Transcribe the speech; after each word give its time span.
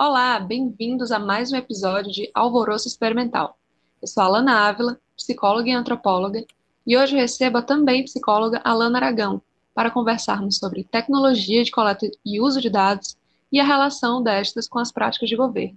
Olá, 0.00 0.38
bem-vindos 0.38 1.10
a 1.10 1.18
mais 1.18 1.50
um 1.50 1.56
episódio 1.56 2.12
de 2.12 2.30
Alvoroço 2.32 2.86
Experimental. 2.86 3.58
Eu 4.00 4.06
sou 4.06 4.22
a 4.22 4.26
Alana 4.26 4.68
Ávila, 4.68 4.96
psicóloga 5.16 5.68
e 5.68 5.72
antropóloga, 5.72 6.44
e 6.86 6.96
hoje 6.96 7.16
recebo 7.16 7.58
a 7.58 7.62
também 7.62 8.04
psicóloga 8.04 8.60
Alana 8.62 8.98
Aragão 8.98 9.42
para 9.74 9.90
conversarmos 9.90 10.56
sobre 10.56 10.84
tecnologia 10.84 11.64
de 11.64 11.72
coleta 11.72 12.08
e 12.24 12.40
uso 12.40 12.60
de 12.60 12.70
dados 12.70 13.16
e 13.50 13.58
a 13.58 13.64
relação 13.64 14.22
destas 14.22 14.68
com 14.68 14.78
as 14.78 14.92
práticas 14.92 15.28
de 15.28 15.34
governo. 15.34 15.76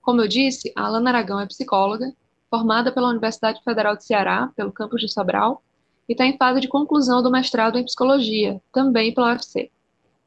Como 0.00 0.20
eu 0.20 0.26
disse, 0.26 0.72
a 0.74 0.84
Alana 0.84 1.10
Aragão 1.10 1.38
é 1.38 1.46
psicóloga, 1.46 2.12
formada 2.50 2.90
pela 2.90 3.10
Universidade 3.10 3.62
Federal 3.62 3.96
de 3.96 4.04
Ceará, 4.04 4.50
pelo 4.56 4.72
campus 4.72 5.00
de 5.00 5.08
Sobral, 5.08 5.62
e 6.08 6.14
está 6.14 6.26
em 6.26 6.36
fase 6.36 6.60
de 6.60 6.66
conclusão 6.66 7.22
do 7.22 7.30
mestrado 7.30 7.78
em 7.78 7.84
psicologia, 7.84 8.60
também 8.72 9.14
pela 9.14 9.28
UFC. 9.28 9.70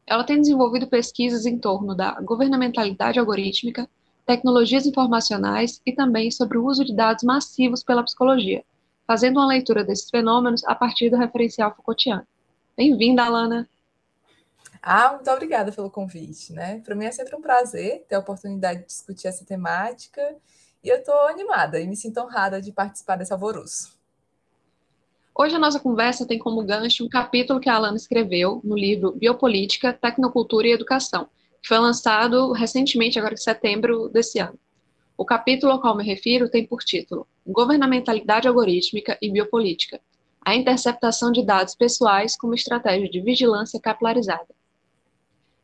Ela 0.08 0.24
tem 0.24 0.40
desenvolvido 0.40 0.88
pesquisas 0.88 1.46
em 1.46 1.58
torno 1.58 1.96
da 1.96 2.20
governamentalidade 2.22 3.20
algorítmica, 3.20 3.90
tecnologias 4.26 4.86
informacionais 4.86 5.82
e 5.86 5.92
também 5.92 6.30
sobre 6.30 6.58
o 6.58 6.66
uso 6.66 6.86
de 6.86 6.96
dados 6.96 7.24
massivos 7.24 7.84
pela 7.84 8.04
psicologia, 8.04 8.64
fazendo 9.08 9.38
uma 9.38 9.48
leitura 9.48 9.84
desses 9.84 10.10
fenômenos 10.10 10.64
a 10.66 10.76
partir 10.76 11.10
do 11.10 11.18
referencial 11.18 11.74
Foucaultiano. 11.76 12.26
Bem-vinda, 12.78 13.24
Alana! 13.24 13.68
Ah, 14.82 15.14
muito 15.14 15.32
obrigada 15.32 15.72
pelo 15.72 15.90
convite, 15.90 16.54
né? 16.54 16.80
Para 16.82 16.94
mim 16.94 17.06
é 17.06 17.12
sempre 17.12 17.36
um 17.36 17.42
prazer 17.42 18.06
ter 18.08 18.14
a 18.14 18.20
oportunidade 18.20 18.82
de 18.82 18.86
discutir 18.86 19.28
essa 19.28 19.44
temática 19.44 20.22
e 20.84 20.90
eu 20.90 20.98
estou 20.98 21.20
animada 21.28 21.80
e 21.80 21.88
me 21.88 21.96
sinto 21.96 22.20
honrada 22.20 22.62
de 22.62 22.72
participar 22.72 23.16
desse 23.16 23.34
alvoroço. 23.34 23.98
Hoje 25.38 25.54
a 25.54 25.60
nossa 25.60 25.82
conversa 25.82 26.26
tem 26.26 26.40
como 26.40 26.64
gancho 26.64 27.04
um 27.04 27.10
capítulo 27.10 27.60
que 27.60 27.70
a 27.70 27.76
Alana 27.76 27.98
escreveu 27.98 28.62
no 28.64 28.74
livro 28.74 29.12
Biopolítica, 29.12 29.92
Tecnocultura 29.92 30.66
e 30.66 30.72
Educação, 30.72 31.28
que 31.62 31.68
foi 31.68 31.78
lançado 31.78 32.54
recentemente, 32.54 33.20
agora 33.20 33.34
em 33.34 33.38
setembro 33.38 34.08
desse 34.08 34.40
ano. 34.40 34.58
O 35.18 35.26
capítulo 35.26 35.74
ao 35.74 35.82
qual 35.82 35.94
me 35.94 36.06
refiro 36.06 36.50
tem 36.50 36.66
por 36.66 36.80
título 36.80 37.28
Governamentalidade 37.46 38.48
Algorítmica 38.48 39.18
e 39.22 39.30
Biopolítica, 39.30 40.00
a 40.40 40.56
interceptação 40.56 41.34
de 41.34 41.44
dados 41.44 41.76
pessoais 41.76 42.38
como 42.38 42.56
estratégia 42.56 43.10
de 43.10 43.20
vigilância 43.20 43.78
capilarizada. 43.78 44.56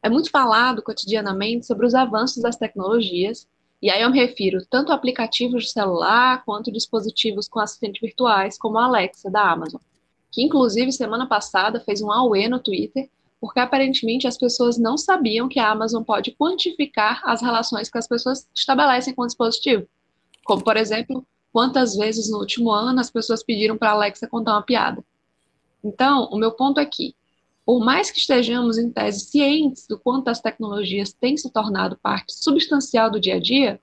É 0.03 0.09
muito 0.09 0.30
falado 0.30 0.83
cotidianamente 0.83 1.66
sobre 1.66 1.85
os 1.85 1.95
avanços 1.95 2.44
das 2.44 2.58
tecnologias 2.58 3.47
e 3.81 3.89
aí 3.89 4.01
eu 4.01 4.11
me 4.11 4.19
refiro 4.19 4.63
tanto 4.69 4.91
a 4.91 4.95
aplicativos 4.95 5.63
de 5.63 5.71
celular 5.71 6.43
quanto 6.45 6.71
dispositivos 6.71 7.47
com 7.47 7.59
assistentes 7.59 7.99
virtuais, 7.99 8.57
como 8.57 8.77
a 8.77 8.85
Alexa 8.85 9.29
da 9.29 9.49
Amazon, 9.49 9.81
que 10.31 10.43
inclusive 10.43 10.91
semana 10.91 11.27
passada 11.27 11.79
fez 11.79 12.01
um 12.01 12.11
AUE 12.11 12.47
no 12.47 12.59
Twitter, 12.59 13.09
porque 13.39 13.59
aparentemente 13.59 14.27
as 14.27 14.38
pessoas 14.38 14.77
não 14.77 14.97
sabiam 14.97 15.49
que 15.49 15.59
a 15.59 15.71
Amazon 15.71 16.03
pode 16.03 16.31
quantificar 16.31 17.21
as 17.25 17.41
relações 17.41 17.89
que 17.89 17.97
as 17.97 18.07
pessoas 18.07 18.47
estabelecem 18.53 19.15
com 19.15 19.23
o 19.23 19.25
dispositivo. 19.25 19.88
Como, 20.45 20.63
por 20.63 20.77
exemplo, 20.77 21.25
quantas 21.51 21.95
vezes 21.95 22.29
no 22.29 22.38
último 22.38 22.69
ano 22.69 22.99
as 22.99 23.09
pessoas 23.09 23.43
pediram 23.43 23.77
para 23.77 23.89
a 23.89 23.93
Alexa 23.93 24.27
contar 24.27 24.53
uma 24.53 24.61
piada. 24.61 25.03
Então, 25.83 26.29
o 26.31 26.38
meu 26.38 26.51
ponto 26.51 26.79
é 26.79 26.85
que 26.85 27.16
por 27.65 27.83
mais 27.83 28.09
que 28.09 28.19
estejamos, 28.19 28.77
em 28.77 28.89
tese, 28.89 29.25
cientes 29.25 29.85
do 29.87 29.99
quanto 29.99 30.27
as 30.29 30.41
tecnologias 30.41 31.13
têm 31.13 31.37
se 31.37 31.49
tornado 31.51 31.97
parte 32.01 32.33
substancial 32.33 33.11
do 33.11 33.19
dia 33.19 33.35
a 33.35 33.39
dia, 33.39 33.79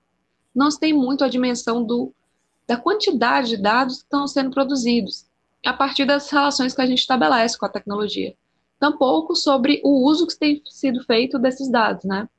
não 0.53 0.69
se 0.69 0.79
tem 0.79 0.93
muito 0.93 1.23
a 1.23 1.29
dimensão 1.29 1.83
do, 1.83 2.13
da 2.67 2.77
quantidade 2.77 3.49
de 3.49 3.57
dados 3.57 3.97
que 3.97 4.03
estão 4.03 4.27
sendo 4.27 4.51
produzidos 4.51 5.25
a 5.65 5.73
partir 5.73 6.05
das 6.05 6.29
relações 6.29 6.73
que 6.73 6.81
a 6.81 6.85
gente 6.85 6.99
estabelece 6.99 7.57
com 7.57 7.65
a 7.65 7.69
tecnologia. 7.69 8.35
Tampouco 8.79 9.35
sobre 9.35 9.81
o 9.83 10.05
uso 10.05 10.27
que 10.27 10.37
tem 10.37 10.61
sido 10.65 11.03
feito 11.03 11.37
desses 11.37 11.69
dados, 11.69 12.05
né? 12.05 12.29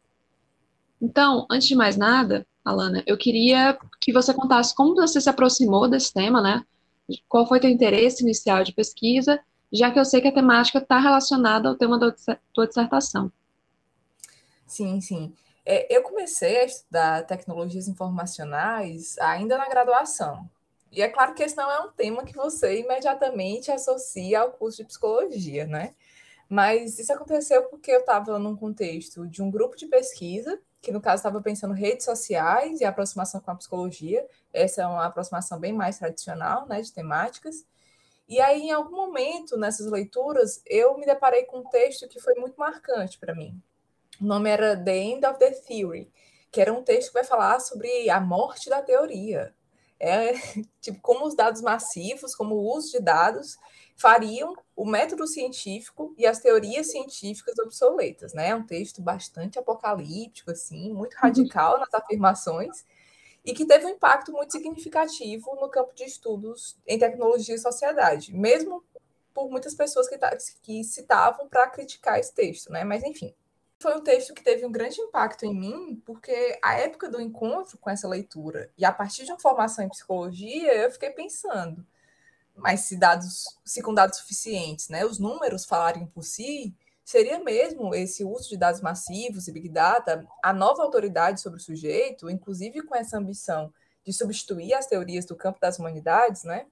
Então, 1.01 1.47
antes 1.51 1.69
de 1.69 1.75
mais 1.75 1.97
nada, 1.97 2.47
Alana, 2.65 3.03
eu 3.07 3.17
queria 3.17 3.79
que 4.01 4.13
você 4.13 4.33
contasse 4.35 4.75
como 4.75 4.95
você 4.95 5.21
se 5.21 5.29
aproximou 5.29 5.89
desse 5.89 6.13
tema, 6.13 6.41
né? 6.41 6.65
Qual 7.29 7.47
foi 7.47 7.61
teu 7.61 7.71
interesse 7.71 8.23
inicial 8.23 8.63
de 8.63 8.73
pesquisa 8.73 9.41
já 9.73 9.91
que 9.91 9.99
eu 9.99 10.05
sei 10.05 10.21
que 10.21 10.29
a 10.29 10.33
temática 10.33 10.79
está 10.79 10.99
relacionada 10.99 11.69
ao 11.69 11.77
tema 11.77 11.99
da 11.99 12.15
tua 12.53 12.67
dissertação. 12.67 13.31
Sim, 14.67 15.01
sim. 15.01 15.33
É, 15.65 15.95
eu 15.95 16.03
comecei 16.03 16.61
a 16.61 16.65
estudar 16.65 17.27
tecnologias 17.27 17.89
informacionais 17.89 19.19
ainda 19.19 19.59
na 19.59 19.69
graduação. 19.69 20.49
E 20.91 21.03
é 21.03 21.09
claro 21.09 21.35
que 21.35 21.43
esse 21.43 21.57
não 21.57 21.71
é 21.71 21.81
um 21.81 21.91
tema 21.91 22.25
que 22.25 22.35
você 22.35 22.81
imediatamente 22.81 23.71
associa 23.71 24.41
ao 24.41 24.51
curso 24.51 24.79
de 24.79 24.85
psicologia, 24.85 25.67
né? 25.67 25.95
Mas 26.49 26.99
isso 26.99 27.13
aconteceu 27.13 27.63
porque 27.65 27.93
eu 27.93 28.01
estava 28.01 28.37
num 28.39 28.57
contexto 28.57 29.27
de 29.29 29.41
um 29.41 29.51
grupo 29.51 29.77
de 29.77 29.87
pesquisa, 29.87 30.61
que 30.83 30.91
no 30.91 31.01
caso 31.01 31.21
estava 31.21 31.41
pensando 31.41 31.73
redes 31.73 32.05
sociais 32.05 32.81
e 32.81 32.85
aproximação 32.85 33.41
com 33.41 33.53
a 33.53 33.55
psicologia. 33.55 34.27
Essa 34.53 34.83
é 34.83 34.87
uma 34.87 35.07
aproximação 35.07 35.61
bem 35.61 35.73
mais 35.73 35.99
tradicional, 35.99 36.67
né, 36.67 36.81
de 36.81 36.93
temáticas. 36.93 37.65
E 38.31 38.41
aí, 38.41 38.63
em 38.63 38.71
algum 38.71 38.95
momento 38.95 39.57
nessas 39.59 39.91
leituras, 39.91 40.63
eu 40.65 40.97
me 40.97 41.05
deparei 41.05 41.43
com 41.47 41.59
um 41.59 41.65
texto 41.65 42.07
que 42.07 42.21
foi 42.21 42.35
muito 42.37 42.57
marcante 42.57 43.19
para 43.19 43.35
mim. 43.35 43.61
O 44.21 44.25
nome 44.25 44.49
era 44.49 44.77
The 44.77 44.97
End 44.97 45.27
of 45.27 45.37
the 45.41 45.51
Theory, 45.51 46.09
que 46.49 46.61
era 46.61 46.73
um 46.73 46.85
texto 46.85 47.09
que 47.09 47.15
vai 47.15 47.25
falar 47.25 47.59
sobre 47.59 48.09
a 48.09 48.21
morte 48.21 48.71
da 48.71 48.81
teoria. 48.81 49.53
É 49.99 50.33
tipo 50.81 51.01
como 51.03 51.27
os 51.27 51.35
dados 51.35 51.61
massivos, 51.61 52.37
como 52.37 52.55
o 52.55 52.73
uso 52.77 52.93
de 52.93 53.01
dados 53.01 53.59
fariam 53.97 54.55
o 54.77 54.87
método 54.87 55.27
científico 55.27 56.15
e 56.17 56.25
as 56.25 56.39
teorias 56.39 56.93
científicas 56.93 57.59
obsoletas, 57.59 58.33
né? 58.33 58.51
É 58.51 58.55
um 58.55 58.65
texto 58.65 59.03
bastante 59.03 59.59
apocalíptico 59.59 60.53
assim, 60.53 60.95
muito 60.95 61.15
uhum. 61.15 61.21
radical 61.23 61.81
nas 61.81 61.93
afirmações 61.93 62.87
e 63.51 63.53
que 63.53 63.67
teve 63.67 63.85
um 63.85 63.89
impacto 63.89 64.31
muito 64.33 64.53
significativo 64.53 65.57
no 65.57 65.69
campo 65.69 65.93
de 65.93 66.05
estudos 66.05 66.79
em 66.87 66.97
tecnologia 66.97 67.57
e 67.57 67.59
sociedade, 67.59 68.33
mesmo 68.33 68.85
por 69.35 69.51
muitas 69.51 69.75
pessoas 69.75 70.09
que, 70.09 70.17
que 70.63 70.85
citavam 70.85 71.49
para 71.49 71.69
criticar 71.69 72.21
esse 72.21 72.33
texto, 72.33 72.71
né? 72.71 72.85
Mas 72.85 73.03
enfim, 73.03 73.35
foi 73.81 73.97
um 73.97 74.05
texto 74.05 74.35
que 74.35 74.45
teve 74.45 74.65
um 74.65 74.71
grande 74.71 75.01
impacto 75.01 75.45
em 75.45 75.53
mim, 75.53 76.01
porque 76.07 76.61
a 76.63 76.79
época 76.79 77.09
do 77.09 77.21
encontro 77.21 77.77
com 77.79 77.91
essa 77.91 78.07
leitura 78.07 78.71
e 78.79 78.85
a 78.85 78.93
partir 78.93 79.25
de 79.25 79.33
uma 79.33 79.41
formação 79.41 79.85
em 79.85 79.89
psicologia, 79.89 80.73
eu 80.73 80.93
fiquei 80.93 81.11
pensando, 81.11 81.85
mas 82.55 82.83
se 82.83 82.97
dados, 82.97 83.59
se 83.65 83.83
com 83.83 83.93
dados 83.93 84.19
suficientes, 84.19 84.89
né, 84.89 85.05
os 85.05 85.19
números 85.19 85.65
falarem 85.65 86.07
por 86.07 86.23
si, 86.23 86.73
Seria 87.11 87.41
mesmo 87.41 87.93
esse 87.93 88.23
uso 88.23 88.51
de 88.51 88.57
dados 88.57 88.81
massivos 88.81 89.49
e 89.49 89.53
Big 89.53 89.69
Data 89.69 90.25
a 90.41 90.53
nova 90.53 90.85
autoridade 90.85 91.41
sobre 91.41 91.59
o 91.59 91.61
sujeito, 91.61 92.31
inclusive 92.31 92.83
com 92.83 92.95
essa 92.95 93.19
ambição 93.19 93.75
de 94.05 94.13
substituir 94.13 94.75
as 94.75 94.87
teorias 94.87 95.25
do 95.25 95.35
campo 95.35 95.59
das 95.61 95.77
humanidades, 95.77 96.45
né? 96.45 96.69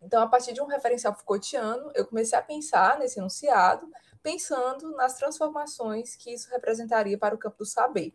Então, 0.00 0.22
a 0.22 0.26
partir 0.26 0.54
de 0.54 0.62
um 0.62 0.64
referencial 0.64 1.14
Foucaultiano, 1.14 1.92
eu 1.94 2.06
comecei 2.06 2.38
a 2.38 2.40
pensar 2.40 2.98
nesse 2.98 3.18
enunciado, 3.18 3.86
pensando 4.22 4.90
nas 4.92 5.18
transformações 5.18 6.16
que 6.16 6.32
isso 6.32 6.48
representaria 6.48 7.18
para 7.18 7.34
o 7.34 7.38
campo 7.38 7.58
do 7.58 7.66
saber. 7.66 8.14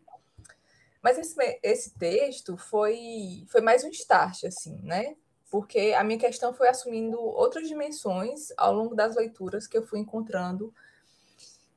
Mas 1.00 1.18
esse, 1.18 1.36
esse 1.62 1.96
texto 1.96 2.56
foi, 2.56 3.46
foi 3.46 3.60
mais 3.60 3.84
um 3.84 3.90
start, 3.90 4.42
assim, 4.42 4.80
né? 4.82 5.14
Porque 5.48 5.94
a 5.96 6.02
minha 6.02 6.18
questão 6.18 6.52
foi 6.52 6.66
assumindo 6.66 7.16
outras 7.20 7.68
dimensões 7.68 8.48
ao 8.56 8.74
longo 8.74 8.96
das 8.96 9.14
leituras 9.14 9.68
que 9.68 9.78
eu 9.78 9.86
fui 9.86 10.00
encontrando 10.00 10.74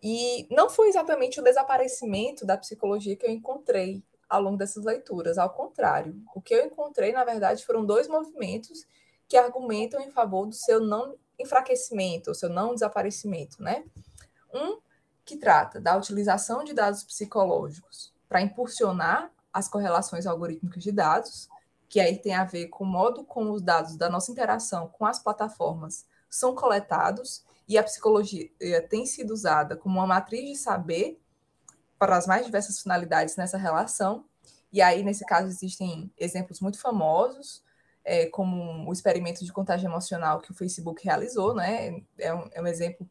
e 0.01 0.47
não 0.49 0.69
foi 0.69 0.89
exatamente 0.89 1.39
o 1.39 1.43
desaparecimento 1.43 2.45
da 2.45 2.57
psicologia 2.57 3.15
que 3.15 3.25
eu 3.25 3.31
encontrei 3.31 4.03
ao 4.27 4.41
longo 4.41 4.57
dessas 4.57 4.83
leituras, 4.83 5.37
ao 5.37 5.49
contrário. 5.49 6.19
O 6.33 6.41
que 6.41 6.53
eu 6.53 6.65
encontrei, 6.65 7.11
na 7.11 7.23
verdade, 7.23 7.65
foram 7.65 7.85
dois 7.85 8.07
movimentos 8.07 8.85
que 9.27 9.37
argumentam 9.37 10.01
em 10.01 10.09
favor 10.09 10.45
do 10.45 10.55
seu 10.55 10.79
não 10.79 11.15
enfraquecimento, 11.37 12.31
o 12.31 12.35
seu 12.35 12.49
não 12.49 12.73
desaparecimento, 12.73 13.61
né? 13.61 13.83
Um 14.53 14.79
que 15.23 15.37
trata 15.37 15.79
da 15.79 15.95
utilização 15.95 16.63
de 16.63 16.73
dados 16.73 17.03
psicológicos 17.03 18.13
para 18.27 18.41
impulsionar 18.41 19.31
as 19.53 19.67
correlações 19.67 20.25
algorítmicas 20.25 20.81
de 20.81 20.91
dados, 20.91 21.49
que 21.89 21.99
aí 21.99 22.17
tem 22.17 22.33
a 22.33 22.45
ver 22.45 22.67
com 22.67 22.85
o 22.85 22.87
modo 22.87 23.23
como 23.23 23.51
os 23.51 23.61
dados 23.61 23.95
da 23.97 24.09
nossa 24.09 24.31
interação 24.31 24.87
com 24.87 25.05
as 25.05 25.19
plataformas 25.19 26.05
são 26.29 26.55
coletados 26.55 27.43
e 27.67 27.77
a 27.77 27.83
psicologia 27.83 28.49
tem 28.89 29.05
sido 29.05 29.31
usada 29.31 29.75
como 29.75 29.99
uma 29.99 30.07
matriz 30.07 30.49
de 30.49 30.55
saber 30.57 31.21
para 31.97 32.17
as 32.17 32.25
mais 32.25 32.45
diversas 32.45 32.81
finalidades 32.81 33.35
nessa 33.35 33.57
relação. 33.57 34.25
E 34.73 34.81
aí, 34.81 35.03
nesse 35.03 35.25
caso, 35.25 35.47
existem 35.47 36.11
exemplos 36.17 36.59
muito 36.59 36.79
famosos, 36.79 37.63
é, 38.03 38.25
como 38.25 38.89
o 38.89 38.91
experimento 38.91 39.45
de 39.45 39.53
contagem 39.53 39.85
emocional 39.85 40.39
que 40.39 40.51
o 40.51 40.55
Facebook 40.55 41.03
realizou, 41.03 41.53
né? 41.53 42.01
É 42.17 42.33
um, 42.33 42.49
é 42.53 42.61
um 42.61 42.67
exemplo 42.67 43.07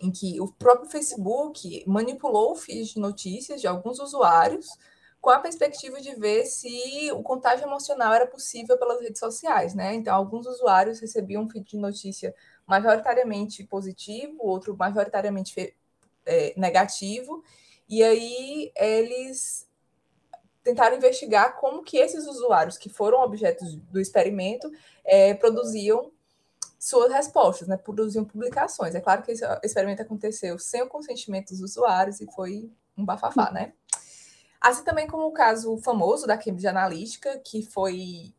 em 0.00 0.10
que 0.10 0.40
o 0.40 0.50
próprio 0.52 0.88
Facebook 0.88 1.84
manipulou 1.86 2.52
o 2.52 2.56
feed 2.56 2.94
de 2.94 3.00
notícias 3.00 3.60
de 3.60 3.66
alguns 3.66 3.98
usuários 3.98 4.66
com 5.20 5.30
a 5.30 5.40
perspectiva 5.40 6.00
de 6.00 6.14
ver 6.14 6.46
se 6.46 7.10
o 7.12 7.22
contágio 7.22 7.66
emocional 7.66 8.12
era 8.14 8.26
possível 8.26 8.78
pelas 8.78 9.00
redes 9.00 9.18
sociais, 9.18 9.74
né? 9.74 9.94
Então, 9.94 10.14
alguns 10.14 10.46
usuários 10.46 11.00
recebiam 11.00 11.42
um 11.42 11.50
feed 11.50 11.68
de 11.68 11.76
notícia 11.76 12.34
majoritariamente 12.68 13.64
positivo, 13.64 14.36
outro 14.40 14.76
majoritariamente 14.76 15.74
é, 16.26 16.54
negativo, 16.56 17.42
e 17.88 18.02
aí 18.02 18.70
eles 18.76 19.66
tentaram 20.62 20.96
investigar 20.96 21.56
como 21.58 21.82
que 21.82 21.96
esses 21.96 22.26
usuários 22.26 22.76
que 22.76 22.90
foram 22.90 23.22
objetos 23.22 23.74
do 23.74 23.98
experimento 23.98 24.70
é, 25.02 25.32
produziam 25.32 26.12
suas 26.78 27.10
respostas, 27.10 27.66
né? 27.66 27.78
produziam 27.78 28.24
publicações. 28.24 28.94
É 28.94 29.00
claro 29.00 29.22
que 29.22 29.32
esse 29.32 29.44
experimento 29.64 30.02
aconteceu 30.02 30.58
sem 30.58 30.82
o 30.82 30.88
consentimento 30.88 31.48
dos 31.48 31.62
usuários 31.62 32.20
e 32.20 32.30
foi 32.30 32.70
um 32.96 33.04
bafafá, 33.04 33.50
né? 33.50 33.72
Assim 34.60 34.84
também 34.84 35.06
como 35.06 35.26
o 35.26 35.32
caso 35.32 35.78
famoso 35.78 36.26
da 36.26 36.36
Cambridge 36.36 36.66
Analytica, 36.66 37.38
que 37.38 37.62
foi 37.62 38.34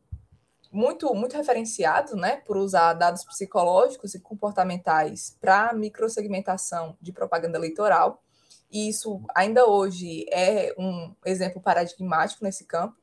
muito, 0.72 1.14
muito 1.16 1.36
referenciado 1.36 2.16
né, 2.16 2.38
por 2.38 2.58
usar 2.58 2.94
dados 2.94 3.24
psicológicos 3.24 4.14
e 4.14 4.20
comportamentais 4.20 5.36
para 5.42 5.74
microsegmentação 5.74 6.96
de 7.02 7.12
propaganda 7.12 7.58
eleitoral. 7.58 8.24
E 8.72 8.88
isso 8.88 9.22
ainda 9.36 9.66
hoje 9.66 10.26
é 10.32 10.74
um 10.78 11.16
exemplo 11.26 11.62
paradigmático 11.62 12.44
nesse 12.44 12.66
campo. 12.66 12.96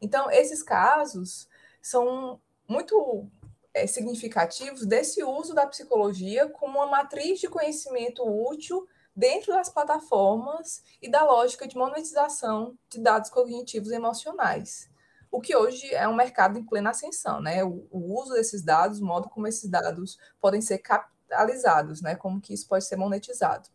Então, 0.00 0.30
esses 0.30 0.62
casos 0.62 1.48
são 1.82 2.40
muito 2.66 3.26
é, 3.74 3.86
significativos 3.86 4.86
desse 4.86 5.24
uso 5.24 5.52
da 5.52 5.66
psicologia 5.66 6.48
como 6.48 6.78
uma 6.78 6.86
matriz 6.86 7.40
de 7.40 7.48
conhecimento 7.48 8.22
útil 8.22 8.86
dentro 9.14 9.52
das 9.52 9.68
plataformas 9.68 10.82
e 11.02 11.10
da 11.10 11.24
lógica 11.24 11.66
de 11.66 11.76
monetização 11.76 12.78
de 12.88 13.00
dados 13.00 13.30
cognitivos 13.30 13.90
emocionais 13.90 14.89
o 15.30 15.40
que 15.40 15.54
hoje 15.54 15.94
é 15.94 16.08
um 16.08 16.14
mercado 16.14 16.58
em 16.58 16.64
plena 16.64 16.90
ascensão, 16.90 17.40
né? 17.40 17.62
O, 17.64 17.86
o, 17.90 18.20
uso 18.20 18.34
desses 18.34 18.62
dados, 18.62 19.00
o 19.00 19.04
modo 19.04 19.28
como 19.28 19.46
esses 19.46 19.70
dados 19.70 20.18
podem 20.40 20.60
ser 20.60 20.78
capitalizados, 20.78 22.02
né? 22.02 22.16
Como 22.16 22.40
que 22.40 22.52
isso 22.52 22.66
pode 22.66 22.84
ser 22.84 22.96
monetizado. 22.96 23.68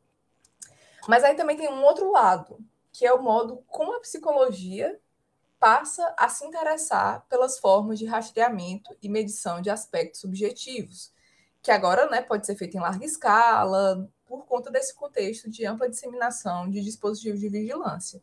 Mas 1.07 1.23
aí 1.23 1.35
também 1.35 1.55
tem 1.55 1.69
um 1.69 1.83
outro 1.83 2.11
lado, 2.11 2.59
que 2.91 3.05
é 3.05 3.13
o 3.13 3.21
modo 3.21 3.63
como 3.67 3.95
a 3.95 3.99
psicologia 3.99 4.99
passa 5.59 6.13
a 6.17 6.27
se 6.27 6.45
interessar 6.45 7.25
pelas 7.29 7.57
formas 7.57 7.97
de 7.97 8.05
rastreamento 8.05 8.95
e 9.01 9.07
medição 9.07 9.61
de 9.61 9.69
aspectos 9.69 10.21
subjetivos, 10.21 11.13
que 11.61 11.71
agora 11.71 12.09
né, 12.09 12.21
pode 12.21 12.45
ser 12.45 12.55
feito 12.55 12.75
em 12.75 12.81
larga 12.81 13.05
escala, 13.05 14.09
por 14.25 14.45
conta 14.45 14.69
desse 14.69 14.93
contexto 14.93 15.49
de 15.49 15.65
ampla 15.65 15.89
disseminação 15.89 16.69
de 16.69 16.81
dispositivos 16.81 17.39
de 17.39 17.49
vigilância. 17.49 18.21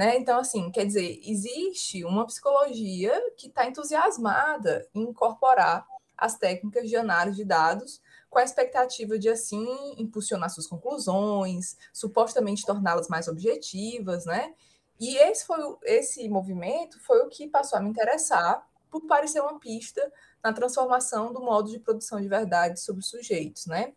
Né? 0.00 0.16
Então, 0.16 0.38
assim, 0.38 0.70
quer 0.70 0.86
dizer, 0.86 1.20
existe 1.22 2.02
uma 2.06 2.26
psicologia 2.26 3.12
que 3.36 3.48
está 3.48 3.66
entusiasmada 3.66 4.88
em 4.94 5.02
incorporar 5.02 5.86
as 6.16 6.38
técnicas 6.38 6.88
de 6.88 6.96
análise 6.96 7.36
de 7.36 7.44
dados 7.44 8.00
com 8.30 8.38
a 8.38 8.42
expectativa 8.42 9.18
de, 9.18 9.28
assim, 9.28 9.68
impulsionar 9.98 10.48
suas 10.48 10.66
conclusões, 10.66 11.76
supostamente 11.92 12.64
torná-las 12.64 13.08
mais 13.08 13.28
objetivas, 13.28 14.24
né? 14.24 14.54
E 14.98 15.18
esse, 15.18 15.44
foi, 15.44 15.58
esse 15.82 16.26
movimento 16.30 16.98
foi 17.00 17.20
o 17.20 17.28
que 17.28 17.46
passou 17.46 17.78
a 17.78 17.82
me 17.82 17.90
interessar 17.90 18.66
por 18.90 19.02
parecer 19.02 19.42
uma 19.42 19.60
pista 19.60 20.10
na 20.42 20.50
transformação 20.50 21.30
do 21.30 21.42
modo 21.42 21.70
de 21.70 21.78
produção 21.78 22.18
de 22.22 22.26
verdade 22.26 22.80
sobre 22.80 23.00
os 23.00 23.10
sujeitos, 23.10 23.66
né? 23.66 23.92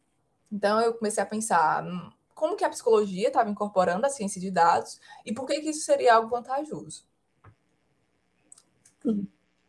Então, 0.52 0.82
eu 0.82 0.96
comecei 0.96 1.24
a 1.24 1.26
pensar, 1.26 1.82
hum, 1.82 2.12
como 2.44 2.58
que 2.58 2.66
a 2.66 2.70
psicologia 2.70 3.30
estava 3.30 3.50
incorporando 3.50 4.06
a 4.06 4.10
ciência 4.10 4.42
de 4.42 4.52
dados 4.52 5.00
e 5.26 5.34
por 5.34 5.46
que, 5.46 5.62
que 5.62 5.70
isso 5.70 5.86
seria 5.86 6.16
algo 6.16 6.28
vantajoso. 6.28 7.06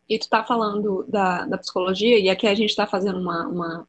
E 0.09 0.19
tu 0.19 0.23
está 0.23 0.43
falando 0.43 1.05
da, 1.07 1.45
da 1.45 1.57
psicologia, 1.57 2.19
e 2.19 2.29
aqui 2.29 2.45
a 2.45 2.53
gente 2.53 2.71
está 2.71 2.85
fazendo 2.85 3.17
uma, 3.17 3.47
uma, 3.47 3.87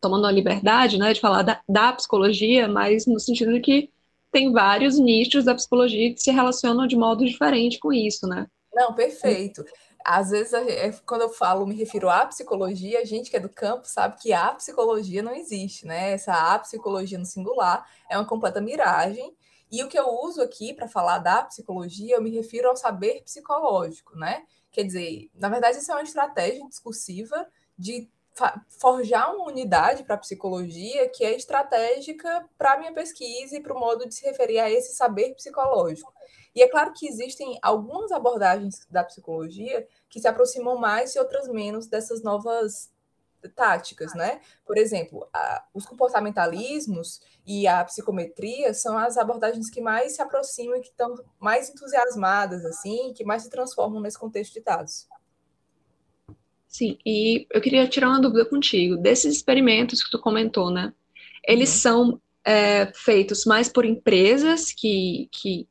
tomando 0.00 0.26
a 0.26 0.32
liberdade, 0.32 0.96
né, 0.96 1.12
de 1.12 1.20
falar 1.20 1.42
da, 1.42 1.60
da 1.68 1.92
psicologia, 1.92 2.66
mas 2.66 3.04
no 3.04 3.20
sentido 3.20 3.52
de 3.52 3.60
que 3.60 3.90
tem 4.32 4.50
vários 4.50 4.98
nichos 4.98 5.44
da 5.44 5.54
psicologia 5.54 6.14
que 6.14 6.22
se 6.22 6.30
relacionam 6.30 6.86
de 6.86 6.96
modo 6.96 7.22
diferente 7.22 7.78
com 7.78 7.92
isso, 7.92 8.26
né? 8.26 8.46
Não, 8.72 8.94
perfeito 8.94 9.62
às 10.04 10.30
vezes, 10.30 10.52
é, 10.52 10.90
quando 11.06 11.22
eu 11.22 11.28
falo, 11.30 11.66
me 11.66 11.74
refiro 11.74 12.08
à 12.08 12.26
psicologia, 12.26 13.00
a 13.00 13.04
gente 13.04 13.30
que 13.30 13.36
é 13.36 13.40
do 13.40 13.48
campo 13.48 13.86
sabe 13.86 14.16
que 14.20 14.32
a 14.32 14.52
psicologia 14.52 15.22
não 15.22 15.34
existe, 15.34 15.86
né? 15.86 16.12
Essa 16.12 16.54
a 16.54 16.58
psicologia 16.58 17.18
no 17.18 17.26
singular 17.26 17.86
é 18.08 18.16
uma 18.16 18.26
completa 18.26 18.60
miragem. 18.60 19.34
E 19.70 19.82
o 19.84 19.88
que 19.88 19.98
eu 19.98 20.08
uso 20.08 20.42
aqui 20.42 20.74
para 20.74 20.88
falar 20.88 21.18
da 21.18 21.42
psicologia, 21.44 22.16
eu 22.16 22.22
me 22.22 22.30
refiro 22.30 22.68
ao 22.68 22.76
saber 22.76 23.22
psicológico, 23.22 24.16
né? 24.16 24.44
Quer 24.72 24.84
dizer, 24.84 25.30
na 25.34 25.48
verdade, 25.48 25.78
isso 25.78 25.90
é 25.90 25.94
uma 25.94 26.02
estratégia 26.02 26.66
discursiva 26.68 27.46
de 27.78 28.10
forjar 28.68 29.34
uma 29.34 29.46
unidade 29.46 30.04
para 30.04 30.16
psicologia 30.16 31.08
que 31.08 31.24
é 31.24 31.34
estratégica 31.34 32.48
para 32.56 32.74
a 32.74 32.78
minha 32.78 32.92
pesquisa 32.92 33.56
e 33.56 33.62
para 33.62 33.74
o 33.74 33.78
modo 33.78 34.08
de 34.08 34.14
se 34.14 34.24
referir 34.24 34.58
a 34.58 34.70
esse 34.70 34.94
saber 34.94 35.34
psicológico. 35.34 36.12
E 36.54 36.62
é 36.62 36.68
claro 36.68 36.92
que 36.92 37.06
existem 37.06 37.58
algumas 37.62 38.10
abordagens 38.10 38.86
da 38.90 39.04
psicologia 39.04 39.86
que 40.08 40.20
se 40.20 40.26
aproximam 40.26 40.76
mais 40.76 41.14
e 41.14 41.18
outras 41.18 41.48
menos 41.48 41.86
dessas 41.86 42.22
novas 42.22 42.90
táticas, 43.48 44.14
né? 44.14 44.40
Por 44.66 44.76
exemplo, 44.76 45.26
a, 45.32 45.64
os 45.72 45.86
comportamentalismos 45.86 47.20
e 47.46 47.66
a 47.66 47.84
psicometria 47.84 48.74
são 48.74 48.98
as 48.98 49.16
abordagens 49.16 49.70
que 49.70 49.80
mais 49.80 50.16
se 50.16 50.22
aproximam 50.22 50.76
e 50.76 50.80
que 50.80 50.88
estão 50.88 51.14
mais 51.38 51.70
entusiasmadas, 51.70 52.64
assim, 52.64 53.12
que 53.14 53.24
mais 53.24 53.42
se 53.42 53.50
transformam 53.50 54.00
nesse 54.00 54.18
contexto 54.18 54.54
de 54.54 54.60
dados. 54.60 55.08
Sim, 56.70 56.96
e 57.04 57.48
eu 57.50 57.60
queria 57.60 57.88
tirar 57.88 58.10
uma 58.10 58.20
dúvida 58.20 58.44
contigo. 58.44 58.96
Desses 58.96 59.34
experimentos 59.34 60.04
que 60.04 60.10
tu 60.10 60.20
comentou, 60.20 60.70
né? 60.70 60.94
Eles 61.44 61.70
uhum. 61.70 61.80
são 61.80 62.22
é, 62.44 62.92
feitos 62.94 63.44
mais 63.44 63.68
por 63.68 63.84
empresas 63.84 64.72
que, 64.72 65.28
que 65.32 65.66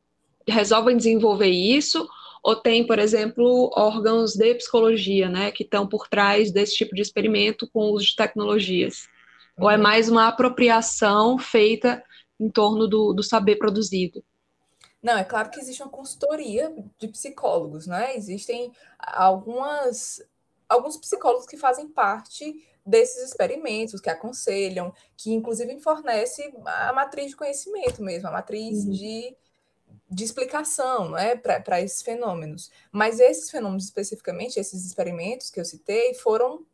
resolvem 0.46 0.98
desenvolver 0.98 1.48
isso, 1.48 2.06
ou 2.44 2.54
tem, 2.54 2.86
por 2.86 3.00
exemplo, 3.00 3.72
órgãos 3.78 4.34
de 4.34 4.56
psicologia, 4.56 5.30
né, 5.30 5.52
que 5.52 5.64
estão 5.64 5.88
por 5.88 6.08
trás 6.10 6.52
desse 6.52 6.76
tipo 6.76 6.94
de 6.94 7.02
experimento 7.02 7.70
com 7.72 7.80
o 7.80 7.94
uso 7.94 8.08
de 8.08 8.16
tecnologias? 8.18 9.08
Uhum. 9.58 9.64
Ou 9.64 9.72
é 9.72 9.78
uhum. 9.78 9.82
mais 9.82 10.10
uma 10.10 10.28
apropriação 10.28 11.38
feita 11.38 12.04
em 12.38 12.50
torno 12.50 12.90
do, 12.90 13.14
do 13.14 13.24
saber 13.24 13.56
produzido? 13.56 14.22
Não, 15.02 15.18
é 15.18 15.24
claro 15.24 15.50
que 15.50 15.62
existe 15.62 15.82
uma 15.82 15.90
consultoria 15.90 16.74
de 17.00 17.08
psicólogos, 17.08 17.88
né? 17.88 18.18
Existem 18.18 18.74
algumas, 19.00 20.22
alguns 20.70 20.96
psicólogos 20.98 21.48
que 21.48 21.58
fazem 21.58 21.90
parte 21.90 22.66
desses 22.86 23.30
experimentos, 23.30 24.00
que 24.00 24.10
aconselham, 24.10 24.94
que 25.18 25.34
inclusive 25.34 25.80
fornece 25.80 26.54
a 26.66 26.94
matriz 26.94 27.32
de 27.32 27.36
conhecimento 27.36 28.02
mesmo, 28.02 28.30
a 28.30 28.32
matriz 28.32 28.86
uhum. 28.86 28.92
de 28.92 29.36
de 30.12 30.24
explicação 30.24 31.16
é, 31.16 31.36
para 31.36 31.82
esses 31.82 32.02
fenômenos. 32.02 32.72
Mas 32.92 33.20
esses 33.20 33.52
fenômenos, 33.52 33.86
especificamente, 33.86 34.60
esses 34.60 34.86
experimentos 34.86 35.52
que 35.52 35.60
eu 35.60 35.66
citei, 35.66 36.16
foram 36.16 36.66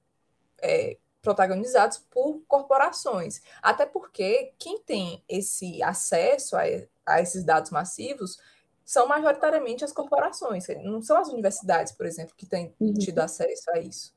é, 0.62 0.98
protagonizados 1.22 1.98
por 2.10 2.42
corporações. 2.48 3.42
Até 3.62 3.86
porque 3.86 4.54
quem 4.58 4.80
tem 4.80 5.24
esse 5.28 5.84
acesso 5.84 6.56
a, 6.56 6.62
a 7.06 7.22
esses 7.22 7.44
dados 7.44 7.72
massivos 7.72 8.40
são 8.86 9.08
majoritariamente 9.08 9.84
as 9.84 9.92
corporações, 9.92 10.66
não 10.84 11.02
são 11.02 11.18
as 11.18 11.28
universidades, 11.28 11.92
por 11.92 12.06
exemplo, 12.06 12.36
que 12.38 12.46
têm 12.46 12.74
uhum. 12.80 12.94
tido 12.94 13.20
acesso 13.20 13.72
a 13.72 13.80
isso. 13.80 14.14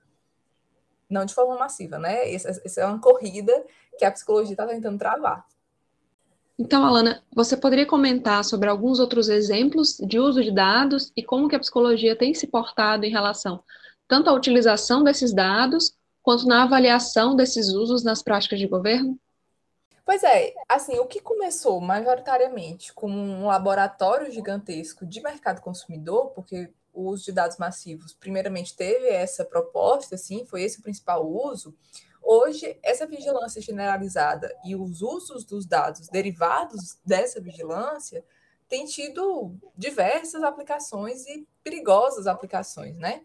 Não 1.09 1.25
de 1.25 1.35
forma 1.35 1.57
massiva, 1.57 1.99
né? 1.99 2.33
Essa, 2.33 2.51
essa 2.51 2.81
é 2.83 2.87
uma 2.87 3.01
corrida 3.01 3.65
que 3.97 4.05
a 4.05 4.13
psicologia 4.13 4.53
está 4.53 4.67
tentando 4.67 4.99
travar. 4.99 5.47
Então, 6.59 6.85
Alana, 6.85 7.25
você 7.35 7.57
poderia 7.57 7.87
comentar 7.87 8.45
sobre 8.45 8.69
alguns 8.69 8.99
outros 9.01 9.29
exemplos 9.29 9.97
de 9.97 10.19
uso 10.19 10.43
de 10.43 10.51
dados 10.51 11.13
e 11.17 11.23
como 11.23 11.49
que 11.49 11.57
a 11.57 11.61
psicologia 11.61 12.17
tem 12.17 12.35
se 12.35 12.47
portado 12.47 13.07
em 13.07 13.11
relação 13.11 13.63
tanto 14.09 14.31
à 14.31 14.33
utilização 14.33 15.05
desses 15.05 15.33
dados 15.33 15.95
quanto 16.23 16.47
na 16.47 16.65
avaliação 16.65 17.37
desses 17.37 17.69
usos 17.69 18.03
nas 18.03 18.23
práticas 18.23 18.59
de 18.59 18.67
governo? 18.67 19.19
Pois 20.09 20.23
é, 20.23 20.55
assim, 20.67 20.99
o 20.99 21.07
que 21.07 21.21
começou 21.21 21.79
majoritariamente 21.83 22.95
como 22.95 23.15
um 23.15 23.47
laboratório 23.47 24.33
gigantesco 24.33 25.05
de 25.05 25.21
mercado 25.21 25.61
consumidor, 25.61 26.31
porque 26.31 26.73
o 26.95 27.11
uso 27.11 27.27
de 27.27 27.33
dados 27.33 27.59
massivos, 27.59 28.15
primeiramente, 28.15 28.75
teve 28.75 29.07
essa 29.07 29.45
proposta, 29.45 30.15
assim, 30.15 30.47
foi 30.47 30.63
esse 30.63 30.79
o 30.79 30.83
principal 30.83 31.31
uso, 31.31 31.77
Hoje, 32.23 32.79
essa 32.83 33.07
vigilância 33.07 33.61
generalizada 33.61 34.55
e 34.65 34.75
os 34.75 35.03
usos 35.03 35.45
dos 35.45 35.67
dados 35.67 36.09
derivados 36.09 36.99
dessa 37.05 37.39
vigilância 37.41 38.25
têm 38.67 38.87
tido 38.87 39.55
diversas 39.77 40.43
aplicações 40.43 41.27
e 41.27 41.47
perigosas 41.63 42.27
aplicações, 42.27 42.97
né? 42.97 43.23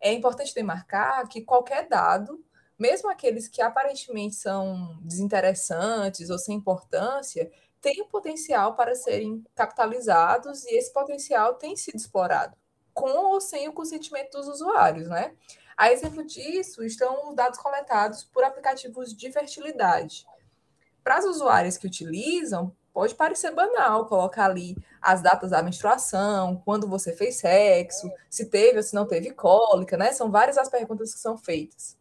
É 0.00 0.12
importante 0.12 0.54
demarcar 0.54 1.28
que 1.28 1.42
qualquer 1.42 1.88
dado, 1.88 2.44
mesmo 2.80 3.10
aqueles 3.10 3.46
que 3.46 3.60
aparentemente 3.60 4.36
são 4.36 4.98
desinteressantes 5.02 6.30
ou 6.30 6.38
sem 6.38 6.56
importância, 6.56 7.50
tem 7.80 8.00
o 8.00 8.06
potencial 8.06 8.74
para 8.74 8.94
serem 8.94 9.44
capitalizados 9.54 10.64
e 10.64 10.76
esse 10.76 10.90
potencial 10.92 11.54
tem 11.54 11.76
sido 11.76 11.96
explorado, 11.96 12.56
com 12.94 13.10
ou 13.10 13.40
sem 13.40 13.68
o 13.68 13.72
consentimento 13.72 14.32
dos 14.32 14.48
usuários, 14.48 15.08
né? 15.08 15.34
A 15.76 15.92
exemplo 15.92 16.24
disso 16.24 16.82
estão 16.82 17.30
os 17.30 17.36
dados 17.36 17.58
coletados 17.58 18.24
por 18.24 18.44
aplicativos 18.44 19.14
de 19.14 19.30
fertilidade. 19.30 20.26
Para 21.04 21.18
as 21.18 21.24
usuárias 21.26 21.76
que 21.76 21.86
utilizam, 21.86 22.74
pode 22.92 23.14
parecer 23.14 23.50
banal 23.54 24.06
colocar 24.06 24.46
ali 24.46 24.76
as 25.02 25.22
datas 25.22 25.50
da 25.50 25.62
menstruação, 25.62 26.62
quando 26.64 26.88
você 26.88 27.14
fez 27.14 27.36
sexo, 27.36 28.10
se 28.28 28.46
teve 28.46 28.78
ou 28.78 28.82
se 28.82 28.94
não 28.94 29.06
teve 29.06 29.30
cólica, 29.32 29.96
né? 29.98 30.12
São 30.12 30.30
várias 30.30 30.56
as 30.58 30.68
perguntas 30.68 31.12
que 31.14 31.20
são 31.20 31.36
feitas. 31.36 31.99